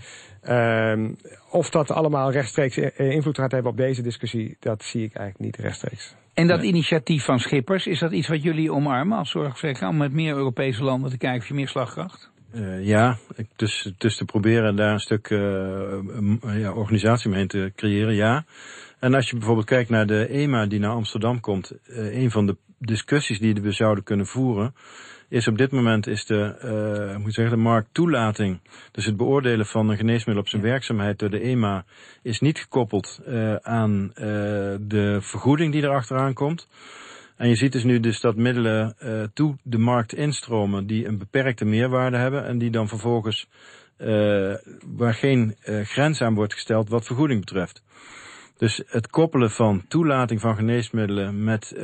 Ehm, 0.43 1.13
of 1.51 1.71
dat 1.71 1.91
allemaal 1.91 2.31
rechtstreeks 2.31 2.77
invloed 2.97 3.39
gaat 3.39 3.53
hebben 3.53 3.71
op 3.71 3.77
deze 3.77 4.03
discussie, 4.03 4.57
dat 4.61 4.83
zie 4.83 5.05
ik 5.05 5.15
eigenlijk 5.15 5.45
niet 5.45 5.65
rechtstreeks. 5.65 6.17
En 6.35 6.47
dat 6.47 6.63
initiatief 6.63 7.25
van 7.25 7.39
Schippers, 7.39 7.87
is 7.87 7.99
dat 7.99 8.13
iets 8.13 8.29
wat 8.29 8.43
jullie 8.43 8.73
omarmen 8.73 9.19
als 9.19 9.31
zorgverzekeraar 9.31 9.91
om 9.91 9.97
met 9.97 10.13
meer 10.13 10.35
Europese 10.35 10.85
landen 10.85 11.11
te 11.11 11.19
kijken 11.19 11.41
of 11.41 11.49
je 11.49 11.55
meer 11.55 11.69
slagkracht? 11.69 12.31
Uh, 12.55 12.87
ja, 12.87 13.19
dus, 13.57 13.93
dus 13.99 14.17
te 14.17 14.25
proberen 14.25 14.77
daar 14.77 14.93
een 14.93 14.99
stuk 14.99 15.31
uh, 15.31 15.39
ja, 16.43 16.73
organisatie 16.73 17.31
mee 17.31 17.47
te 17.47 17.73
creëren, 17.77 18.15
ja. 18.15 18.45
En 18.99 19.15
als 19.15 19.31
je 19.31 19.37
bijvoorbeeld 19.37 19.67
kijkt 19.67 19.91
naar 19.91 20.07
de 20.07 20.29
EMA 20.29 20.67
die 20.67 20.79
naar 20.79 20.91
Amsterdam 20.91 21.41
komt, 21.41 21.73
uh, 21.87 22.23
een 22.23 22.31
van 22.31 22.47
de 22.47 22.57
discussies 22.79 23.39
die 23.39 23.55
we 23.55 23.73
zouden 23.73 24.05
kunnen 24.05 24.27
voeren, 24.27 24.75
is 25.29 25.49
op 25.49 25.59
dit 25.59 25.71
moment 25.71 26.07
is 26.07 26.25
de, 26.25 26.57
uh, 27.11 27.17
moet 27.17 27.35
zeggen, 27.35 27.57
de 27.57 27.63
markttoelating, 27.63 28.61
dus 28.93 29.05
het 29.05 29.17
beoordelen 29.17 29.67
van 29.67 29.89
een 29.89 29.97
geneesmiddel 29.97 30.43
op 30.43 30.49
zijn 30.49 30.63
werkzaamheid 30.63 31.19
door 31.19 31.31
de 31.31 31.41
EMA, 31.41 31.85
is 32.23 32.41
niet 32.41 32.59
gekoppeld 32.59 33.21
uh, 33.29 33.57
aan 33.57 34.11
uh, 34.15 34.25
de 34.81 35.19
vergoeding 35.21 35.73
die 35.73 35.83
erachteraan 35.83 36.35
komt. 36.35 36.69
En 37.37 37.49
je 37.49 37.55
ziet 37.57 37.73
dus 37.73 37.85
nu 37.85 38.01
dus 38.01 38.21
dat 38.21 38.37
middelen 38.37 38.97
uh, 39.03 39.23
toe 39.35 39.57
de 39.63 39.79
markt 39.79 40.15
instromen 40.15 40.87
die 40.87 41.07
een 41.07 41.19
beperkte 41.19 41.65
meerwaarde 41.65 42.17
hebben 42.17 42.47
en 42.47 42.59
die 42.59 42.71
dan 42.71 42.89
vervolgens 42.89 43.49
uh, 43.99 44.55
waar 44.97 45.15
geen 45.15 45.57
uh, 45.65 45.85
grens 45.85 46.21
aan 46.21 46.35
wordt 46.35 46.53
gesteld 46.53 46.89
wat 46.89 47.07
vergoeding 47.07 47.41
betreft. 47.41 47.83
Dus 48.57 48.83
het 48.87 49.07
koppelen 49.11 49.51
van 49.51 49.85
toelating 49.89 50.41
van 50.41 50.57
geneesmiddelen 50.57 51.45
met 51.45 51.75
uh, 51.77 51.83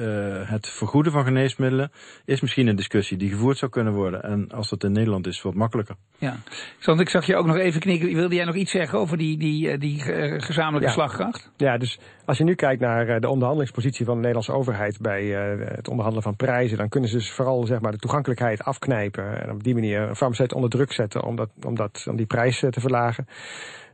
het 0.49 0.69
vergoeden 0.69 1.13
van 1.13 1.25
geneesmiddelen 1.25 1.93
is 2.25 2.41
misschien 2.41 2.67
een 2.67 2.77
discussie 2.77 3.17
die 3.17 3.31
gevoerd 3.31 3.59
zou 3.59 3.71
kunnen 3.71 3.93
worden. 3.93 4.23
En 4.23 4.51
als 4.51 4.71
dat 4.71 4.85
in 4.85 4.93
Nederland 4.93 5.27
is, 5.27 5.43
wat 5.43 5.55
makkelijker. 5.55 5.97
Ja, 6.19 6.37
want 6.85 7.01
ik 7.01 7.09
zag 7.09 7.27
je 7.27 7.37
ook 7.37 7.47
nog 7.47 7.57
even 7.57 7.81
knikken. 7.81 8.15
Wilde 8.15 8.35
jij 8.35 8.45
nog 8.45 8.55
iets 8.55 8.71
zeggen 8.71 8.99
over 8.99 9.17
die, 9.17 9.39
die, 9.39 9.71
eh, 9.71 9.81
die 9.81 10.05
uh, 10.05 10.41
gezamenlijke 10.41 10.89
ja. 10.89 10.95
slagkracht? 10.95 11.51
Ja, 11.57 11.79
dus 11.79 11.99
als 12.25 12.39
je 12.39 12.45
nu 12.45 12.55
kijkt 12.55 12.81
naar 12.81 13.07
de 13.21 13.29
onderhandelingspositie 13.29 14.05
van 14.05 14.15
de 14.15 14.21
Nederlandse 14.21 14.53
overheid 14.53 15.01
bij 15.01 15.25
het 15.65 15.89
onderhandelen 15.89 16.23
van 16.23 16.37
prijzen, 16.37 16.79
dan 16.79 16.89
kunnen 16.89 17.11
ze 17.11 17.17
dus 17.17 17.31
vooral 17.31 17.67
zeg 17.67 17.81
maar, 17.81 17.93
de 17.93 17.99
toegankelijkheid 17.99 18.63
afknijpen 18.63 19.43
en 19.43 19.51
op 19.51 19.63
die 19.65 19.75
manier 19.75 20.01
een 20.01 20.17
farmaceut 20.17 20.53
onder 20.53 20.71
druk 20.71 20.93
zetten 20.93 21.23
om, 21.23 21.37
dat, 21.37 21.51
om, 21.65 21.75
dat, 21.75 22.07
om 22.09 22.17
die 22.17 22.27
prijs 22.27 22.59
te 22.59 22.81
verlagen. 22.81 23.27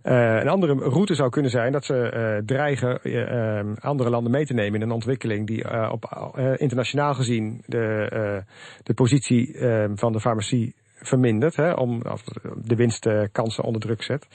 Uh, 0.04 0.40
een 0.40 0.48
andere 0.48 0.74
route 0.74 1.14
zou 1.14 1.30
kunnen 1.30 1.50
zijn 1.50 1.72
dat 1.72 1.84
ze 1.84 2.12
uh, 2.14 2.44
dreigen 2.46 2.98
uh, 3.02 3.74
andere 3.80 4.10
landen 4.10 4.32
mee 4.32 4.46
te 4.46 4.54
nemen 4.54 4.80
in 4.80 4.86
een 4.86 4.94
ontwikkeling 4.94 5.46
die 5.46 5.90
op 5.90 6.04
internationaal 6.56 7.14
gezien 7.14 7.62
de, 7.66 8.42
de 8.82 8.94
positie 8.94 9.56
van 9.94 10.12
de 10.12 10.20
farmacie 10.20 10.74
vermindert, 11.00 11.56
hè, 11.56 11.72
om 11.72 12.02
de 12.62 12.74
winstkansen 12.74 13.64
onder 13.64 13.80
druk 13.80 14.02
zet. 14.02 14.26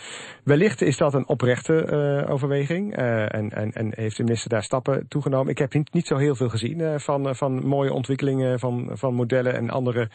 Wellicht 0.43 0.81
is 0.81 0.97
dat 0.97 1.13
een 1.13 1.27
oprechte 1.27 1.87
uh, 2.25 2.31
overweging 2.31 2.99
uh, 2.99 3.35
en, 3.35 3.51
en, 3.51 3.71
en 3.71 3.91
heeft 3.95 4.17
de 4.17 4.23
minister 4.23 4.49
daar 4.49 4.63
stappen 4.63 5.07
toegenomen. 5.07 5.51
Ik 5.51 5.57
heb 5.57 5.73
niet, 5.91 6.07
zo 6.07 6.17
heel 6.17 6.35
veel 6.35 6.49
gezien 6.49 6.79
uh, 6.79 6.97
van, 6.97 7.35
van 7.35 7.65
mooie 7.65 7.93
ontwikkelingen 7.93 8.59
van, 8.59 8.89
van 8.93 9.13
modellen 9.13 9.53
en 9.53 9.69
andere 9.69 10.09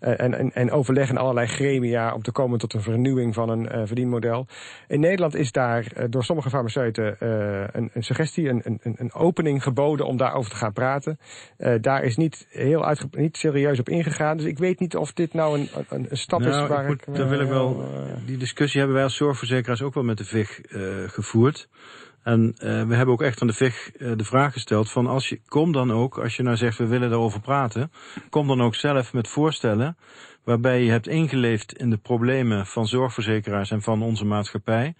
en, 0.00 0.34
en, 0.34 0.52
en 0.52 1.16
allerlei 1.16 1.46
gremia 1.46 2.14
om 2.14 2.22
te 2.22 2.32
komen 2.32 2.58
tot 2.58 2.74
een 2.74 2.82
vernieuwing 2.82 3.34
van 3.34 3.48
een 3.48 3.86
verdienmodel. 3.86 4.46
In 4.88 5.00
Nederland 5.00 5.34
is 5.34 5.52
daar 5.52 6.10
door 6.10 6.24
sommige 6.24 6.50
farmaceuten 6.50 7.16
een, 7.76 7.90
een, 7.92 8.02
suggestie, 8.02 8.48
een, 8.48 8.62
een, 8.64 8.80
een, 8.82 9.12
opening 9.12 9.62
geboden 9.62 10.06
om 10.06 10.16
daarover 10.16 10.50
te 10.50 10.56
gaan 10.56 10.72
praten. 10.72 11.18
daar 11.80 12.02
is 12.02 12.16
niet 12.16 12.46
heel 12.50 12.94
niet 13.10 13.36
serieus 13.36 13.78
op 13.78 13.88
ingegaan. 13.88 14.36
Dus 14.36 14.46
ik 14.46 14.58
weet 14.58 14.80
niet 14.80 14.96
of 14.96 15.12
dit 15.12 15.34
nou 15.34 15.58
een, 15.58 15.68
een, 15.88 16.06
stap 16.10 16.40
nou, 16.40 16.62
is 16.62 16.68
waar 16.68 16.82
ik... 16.82 17.06
Moet, 17.06 17.18
ik, 17.18 17.28
wil 17.28 17.40
ik 17.40 17.48
wel, 17.48 17.88
die 18.26 18.36
discussie 18.36 18.78
hebben 18.78 18.96
wij 18.96 19.06
als 19.06 19.16
zorgverzekeraars 19.16 19.82
ook 19.82 19.94
wel 19.94 20.04
met 20.04 20.18
de 20.18 20.24
VIG 20.24 20.60
gevoerd. 21.06 21.68
En 22.22 22.54
uh, 22.54 22.86
we 22.86 22.94
hebben 22.94 23.14
ook 23.14 23.22
echt 23.22 23.40
aan 23.40 23.46
de 23.46 23.52
VIG 23.52 23.90
uh, 23.98 24.12
de 24.16 24.24
vraag 24.24 24.52
gesteld 24.52 24.90
van 24.90 25.06
als 25.06 25.28
je, 25.28 25.40
kom 25.48 25.72
dan 25.72 25.92
ook, 25.92 26.18
als 26.18 26.36
je 26.36 26.42
nou 26.42 26.56
zegt 26.56 26.78
we 26.78 26.86
willen 26.86 27.10
daarover 27.10 27.40
praten, 27.40 27.92
kom 28.30 28.46
dan 28.46 28.60
ook 28.60 28.74
zelf 28.74 29.12
met 29.12 29.28
voorstellen 29.28 29.96
waarbij 30.44 30.82
je 30.82 30.90
hebt 30.90 31.08
ingeleefd 31.08 31.72
in 31.72 31.90
de 31.90 31.96
problemen 31.96 32.66
van 32.66 32.86
zorgverzekeraars 32.86 33.70
en 33.70 33.82
van 33.82 34.02
onze 34.02 34.24
maatschappij. 34.24 34.94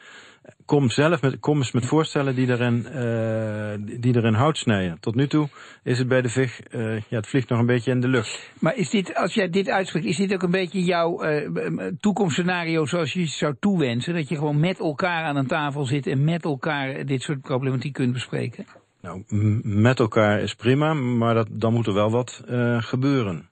Kom 0.65 0.91
zelf 0.91 1.23
met, 1.23 1.41
kom 1.41 1.57
eens 1.57 1.73
met 1.73 1.87
voorstellen 1.87 2.35
die 2.35 2.49
erin, 2.49 2.87
uh, 2.95 3.99
die 4.01 4.17
erin 4.17 4.35
hout 4.35 4.57
snijden. 4.57 5.01
Tot 5.01 5.15
nu 5.15 5.27
toe 5.27 5.49
is 5.83 5.99
het 5.99 6.09
bij 6.09 6.23
de 6.23 6.29
VIG, 6.29 6.61
uh, 6.71 7.01
ja, 7.01 7.17
het 7.17 7.29
vliegt 7.29 7.49
nog 7.49 7.59
een 7.59 7.67
beetje 7.67 7.91
in 7.91 8.01
de 8.01 8.09
lucht. 8.09 8.51
Maar 8.59 8.77
is 8.77 8.91
dit, 8.91 9.15
als 9.15 9.35
jij 9.35 9.51
dit 9.51 9.69
uitspreekt, 9.69 10.07
is 10.07 10.17
dit 10.17 10.35
ook 10.35 10.43
een 10.43 10.51
beetje 10.51 10.85
jouw 10.85 11.25
uh, 11.25 11.87
toekomstscenario 12.01 12.87
zoals 12.87 13.13
je 13.13 13.27
zou 13.27 13.55
toewensen? 13.61 14.15
Dat 14.15 14.29
je 14.29 14.37
gewoon 14.37 14.61
met 14.61 14.79
elkaar 14.79 15.25
aan 15.25 15.37
een 15.37 15.47
tafel 15.47 15.85
zit 15.85 16.07
en 16.07 16.25
met 16.25 16.45
elkaar 16.45 17.07
dit 17.07 17.23
soort 17.23 17.41
problematiek 17.41 17.93
kunt 17.93 18.13
bespreken? 18.13 18.67
Nou, 19.01 19.25
met 19.63 19.99
elkaar 19.99 20.41
is 20.41 20.55
prima, 20.55 20.95
maar 20.95 21.35
dat, 21.35 21.49
dan 21.51 21.73
moet 21.73 21.87
er 21.87 21.95
wel 21.95 22.11
wat 22.11 22.43
gebeuren. 22.79 23.49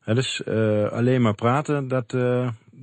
He, 0.00 0.14
dus 0.14 0.44
alleen 0.90 1.22
maar 1.22 1.34
praten, 1.34 1.88
dat, 1.88 2.14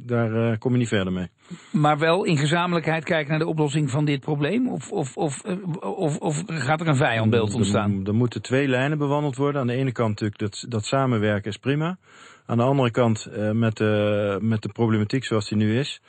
daar 0.06 0.32
uh, 0.32 0.58
kom 0.58 0.72
je 0.72 0.78
niet 0.78 0.88
verder 0.88 1.14
mee. 1.14 1.28
Maar 1.72 1.98
wel 1.98 2.24
in 2.24 2.38
gezamenlijkheid 2.38 3.04
kijken 3.04 3.30
naar 3.30 3.40
de 3.40 3.48
oplossing 3.48 3.92
van 3.92 4.06
dit 4.06 4.20
probleem? 4.20 4.70
Of, 4.70 4.92
of, 4.92 5.18
of, 5.18 5.42
of, 5.80 6.18
of 6.18 6.44
gaat 6.46 6.82
er 6.82 6.88
een 6.88 6.96
vijandbeeld 6.96 7.54
ontstaan? 7.54 8.00
Er, 8.02 8.08
er, 8.08 8.16
moeten 8.16 8.42
twee 8.42 8.68
lijnen 8.68 8.98
bewandeld 8.98 9.36
worden. 9.36 9.62
Aan 9.62 9.68
de 9.68 9.74
ene 9.74 9.92
kant 9.92 10.10
natuurlijk 10.10 10.40
dat, 10.40 10.66
dat 10.70 10.86
samenwerken 10.86 11.52
is 11.52 11.58
prima. 11.58 11.98
Aan 12.46 12.58
de 12.58 12.64
andere 12.64 12.92
kant 12.92 13.30
met, 13.54 13.78
de, 13.78 14.38
met 14.42 14.62
de 14.62 14.70
problematiek 14.70 15.26
zoals 15.26 15.50
die 15.50 15.58
nu 15.58 15.80
is... 15.80 16.02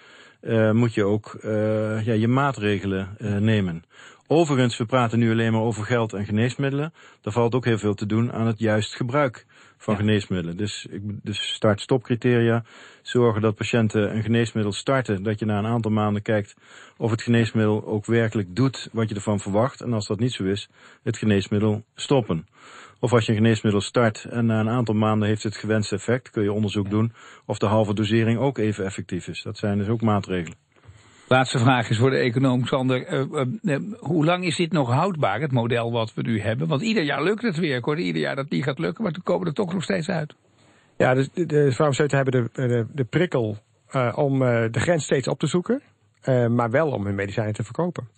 moet 0.73 0.95
je 0.95 1.05
ook 1.05 1.39
ja, 2.05 2.13
je 2.13 2.29
maatregelen 2.29 3.17
nemen 3.39 3.85
Overigens, 4.31 4.77
we 4.77 4.85
praten 4.85 5.19
nu 5.19 5.31
alleen 5.31 5.53
maar 5.53 5.61
over 5.61 5.85
geld 5.85 6.13
en 6.13 6.25
geneesmiddelen. 6.25 6.93
Er 7.23 7.33
valt 7.33 7.55
ook 7.55 7.65
heel 7.65 7.79
veel 7.79 7.95
te 7.95 8.07
doen 8.07 8.33
aan 8.33 8.47
het 8.47 8.59
juist 8.59 8.95
gebruik 8.95 9.47
van 9.77 9.97
geneesmiddelen. 9.97 10.57
Dus, 10.57 10.87
dus 11.01 11.55
start-stop-criteria. 11.55 12.65
Zorgen 13.09 13.43
dat 13.43 13.55
patiënten 13.55 14.17
een 14.17 14.23
geneesmiddel 14.23 14.73
starten. 14.73 15.23
Dat 15.23 15.39
je 15.39 15.45
na 15.45 15.59
een 15.59 15.67
aantal 15.67 15.91
maanden 15.91 16.23
kijkt 16.23 16.55
of 16.97 17.11
het 17.11 17.23
geneesmiddel 17.23 17.87
ook 17.87 18.07
werkelijk 18.07 18.57
doet 18.57 18.89
wat 18.93 19.09
je 19.09 19.15
ervan 19.15 19.41
verwacht. 19.41 19.81
En 19.81 19.93
als 19.93 20.07
dat 20.07 20.19
niet 20.19 20.33
zo 20.33 20.45
is, 20.45 20.69
het 21.03 21.17
geneesmiddel 21.17 21.85
stoppen. 21.95 22.47
Of 23.01 23.13
als 23.13 23.27
je 23.27 23.33
een 23.33 23.39
geneesmiddel 23.39 23.81
start 23.81 24.25
en 24.25 24.47
na 24.47 24.61
een 24.61 24.69
aantal 24.69 24.95
maanden 24.95 25.29
heeft 25.29 25.43
het 25.43 25.57
gewenste 25.57 25.95
effect, 25.95 26.31
kun 26.31 26.43
je 26.43 26.53
onderzoek 26.53 26.91
doen 26.91 27.13
of 27.47 27.59
de 27.59 27.67
halve 27.67 27.95
dosering 27.95 28.39
ook 28.39 28.59
even 28.59 28.85
effectief 28.85 29.29
is. 29.29 29.43
Dat 29.43 29.59
zijn 29.59 29.79
dus 29.79 29.89
ook 29.89 30.03
maatregelen. 30.03 30.57
Laatste 31.29 31.59
vraag 31.59 31.91
is 31.91 31.99
voor 31.99 32.11
de 32.11 32.17
econoom 32.17 32.65
Sander. 32.65 33.13
Uh, 33.13 33.47
uh, 33.63 33.79
hoe 33.99 34.25
lang 34.25 34.45
is 34.45 34.57
dit 34.57 34.73
nog 34.73 34.91
houdbaar, 34.93 35.41
het 35.41 35.53
model 35.53 35.93
wat 35.93 36.15
we 36.15 36.23
nu 36.23 36.41
hebben? 36.41 36.69
Want 36.69 36.83
ieder 36.83 37.03
jaar 37.03 37.23
lukt 37.23 37.43
het 37.43 37.57
weer. 37.57 37.77
Ik 37.77 37.99
ieder 37.99 38.23
jaar 38.23 38.37
dat 38.37 38.51
niet 38.51 38.65
gaat 38.65 38.79
lukken, 38.79 39.03
maar 39.03 39.13
toen 39.13 39.23
komen 39.23 39.47
er 39.47 39.55
toch 39.55 39.73
nog 39.73 39.83
steeds 39.83 40.09
uit. 40.09 40.35
Ja, 40.99 41.15
dus 41.15 41.29
de, 41.33 41.73
farmaceuten 41.73 42.17
hebben 42.17 42.51
de, 42.53 42.69
de, 42.69 42.87
de 42.93 43.05
prikkel 43.05 43.57
uh, 43.93 44.13
om 44.17 44.39
de 44.39 44.81
grens 44.81 45.05
steeds 45.05 45.29
op 45.29 45.39
te 45.39 45.47
zoeken. 45.47 45.83
Uh, 46.25 46.47
maar 46.47 46.71
wel 46.71 46.91
om 46.91 47.05
hun 47.05 47.15
medicijnen 47.15 47.55
te 47.55 47.65
verkopen. 47.65 48.09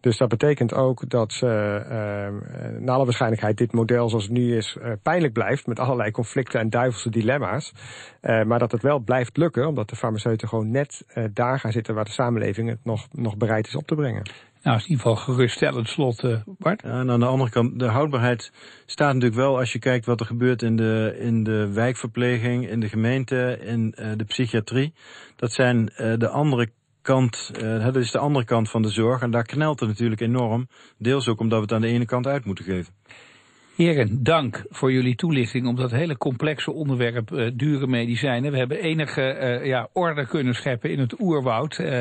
Dus 0.00 0.18
dat 0.18 0.28
betekent 0.28 0.74
ook 0.74 1.10
dat 1.10 1.32
ze 1.32 1.46
uh, 1.46 2.80
naar 2.80 2.94
alle 2.94 3.04
waarschijnlijkheid 3.04 3.56
dit 3.56 3.72
model 3.72 4.08
zoals 4.08 4.24
het 4.24 4.32
nu 4.32 4.56
is 4.56 4.76
pijnlijk 5.02 5.32
blijft 5.32 5.66
met 5.66 5.78
allerlei 5.78 6.10
conflicten 6.10 6.60
en 6.60 6.70
duivelse 6.70 7.10
dilemma's. 7.10 7.72
maar 8.20 8.58
dat 8.58 8.72
het 8.72 8.82
wel 8.82 8.98
blijft 8.98 9.36
lukken 9.36 9.66
omdat 9.66 9.88
de 9.88 9.96
farmaceuten 9.96 10.48
gewoon 10.48 10.70
net 10.70 11.04
daar 11.32 11.58
gaan 11.58 11.72
zitten 11.72 11.94
waar 11.94 12.04
de 12.04 12.10
samenleving 12.10 12.68
het 12.68 12.84
nog, 12.84 13.08
nog 13.12 13.36
bereid 13.36 13.66
is 13.66 13.76
op 13.76 13.86
te 13.86 13.94
brengen. 13.94 14.22
Nou, 14.62 14.76
is 14.76 14.82
in 14.82 14.90
ieder 14.90 15.06
geval 15.06 15.16
geruststellend 15.16 15.88
slot, 15.88 16.22
Bart. 16.46 16.82
Ja, 16.82 16.88
en 16.88 17.10
aan 17.10 17.20
de 17.20 17.26
andere 17.26 17.50
kant, 17.50 17.78
de 17.78 17.86
houdbaarheid 17.86 18.52
staat 18.86 19.14
natuurlijk 19.14 19.40
wel 19.40 19.58
als 19.58 19.72
je 19.72 19.78
kijkt 19.78 20.06
wat 20.06 20.20
er 20.20 20.26
gebeurt 20.26 20.62
in 20.62 20.76
de, 20.76 21.16
in 21.20 21.44
de 21.44 21.72
wijkverpleging, 21.72 22.68
in 22.68 22.80
de 22.80 22.88
gemeente, 22.88 23.58
in 23.60 23.90
de 24.16 24.24
psychiatrie. 24.24 24.94
Dat 25.36 25.52
zijn 25.52 25.84
de 25.94 26.28
andere 26.28 26.70
kant, 27.02 27.50
dat 27.60 27.96
is 27.96 28.10
de 28.10 28.18
andere 28.18 28.44
kant 28.44 28.70
van 28.70 28.82
de 28.82 28.90
zorg. 28.90 29.22
En 29.22 29.30
daar 29.30 29.46
knelt 29.46 29.80
het 29.80 29.88
natuurlijk 29.88 30.20
enorm. 30.20 30.68
Deels 30.98 31.28
ook 31.28 31.40
omdat 31.40 31.58
we 31.58 31.64
het 31.64 31.72
aan 31.72 31.80
de 31.80 31.94
ene 31.94 32.04
kant 32.04 32.26
uit 32.26 32.44
moeten 32.44 32.64
geven. 32.64 32.94
Heren, 33.78 34.22
dank 34.22 34.64
voor 34.68 34.92
jullie 34.92 35.14
toelichting 35.14 35.66
op 35.66 35.76
dat 35.76 35.90
hele 35.90 36.16
complexe 36.16 36.72
onderwerp 36.72 37.30
uh, 37.30 37.50
dure 37.54 37.86
medicijnen. 37.86 38.52
We 38.52 38.58
hebben 38.58 38.82
enige 38.82 39.38
uh, 39.40 39.66
ja, 39.66 39.88
orde 39.92 40.26
kunnen 40.26 40.54
scheppen 40.54 40.90
in 40.90 40.98
het 40.98 41.20
oerwoud. 41.20 41.78
Uh, 41.78 42.00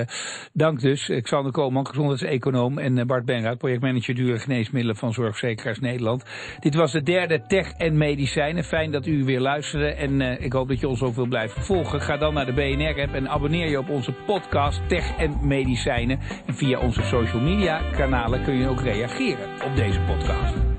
dank 0.54 0.80
dus, 0.80 1.12
Xander 1.22 1.52
Koolman, 1.52 1.88
gezondheidseconoom 1.88 2.78
en 2.78 3.08
Bart 3.08 3.26
Benraad, 3.26 3.58
projectmanager 3.58 4.16
dure 4.16 4.40
geneesmiddelen 4.40 4.96
van 4.96 5.14
Zorgverzekeraars 5.14 5.80
Nederland. 5.80 6.26
Dit 6.60 6.76
was 6.76 6.92
de 6.92 7.04
derde 7.04 7.44
Tech 7.48 7.72
en 7.72 7.98
Medicijnen. 7.98 8.64
Fijn 8.64 8.92
dat 8.92 9.06
u 9.06 9.24
weer 9.24 9.40
luisterde 9.40 9.88
en 9.88 10.22
ik 10.22 10.54
hoop 10.54 10.68
dat 10.68 10.80
je 10.80 10.88
ons 10.88 11.02
ook 11.02 11.16
wil 11.16 11.28
blijven 11.28 11.62
volgen. 11.62 12.02
Ga 12.02 12.18
dan 12.18 12.34
naar 12.34 12.46
de 12.46 12.54
BNR-app 12.54 13.14
en 13.14 13.30
abonneer 13.30 13.70
je 13.70 13.80
op 13.80 13.90
onze 13.90 14.14
podcast 14.26 14.90
Tech 14.90 15.18
en 15.18 15.48
Medicijnen. 15.48 16.20
En 16.46 16.56
via 16.56 16.80
onze 16.80 17.04
social 17.04 17.42
media 17.42 17.82
kanalen 17.92 18.44
kun 18.44 18.58
je 18.58 18.68
ook 18.68 18.82
reageren 18.82 19.50
op 19.66 19.76
deze 19.76 20.00
podcast. 20.00 20.77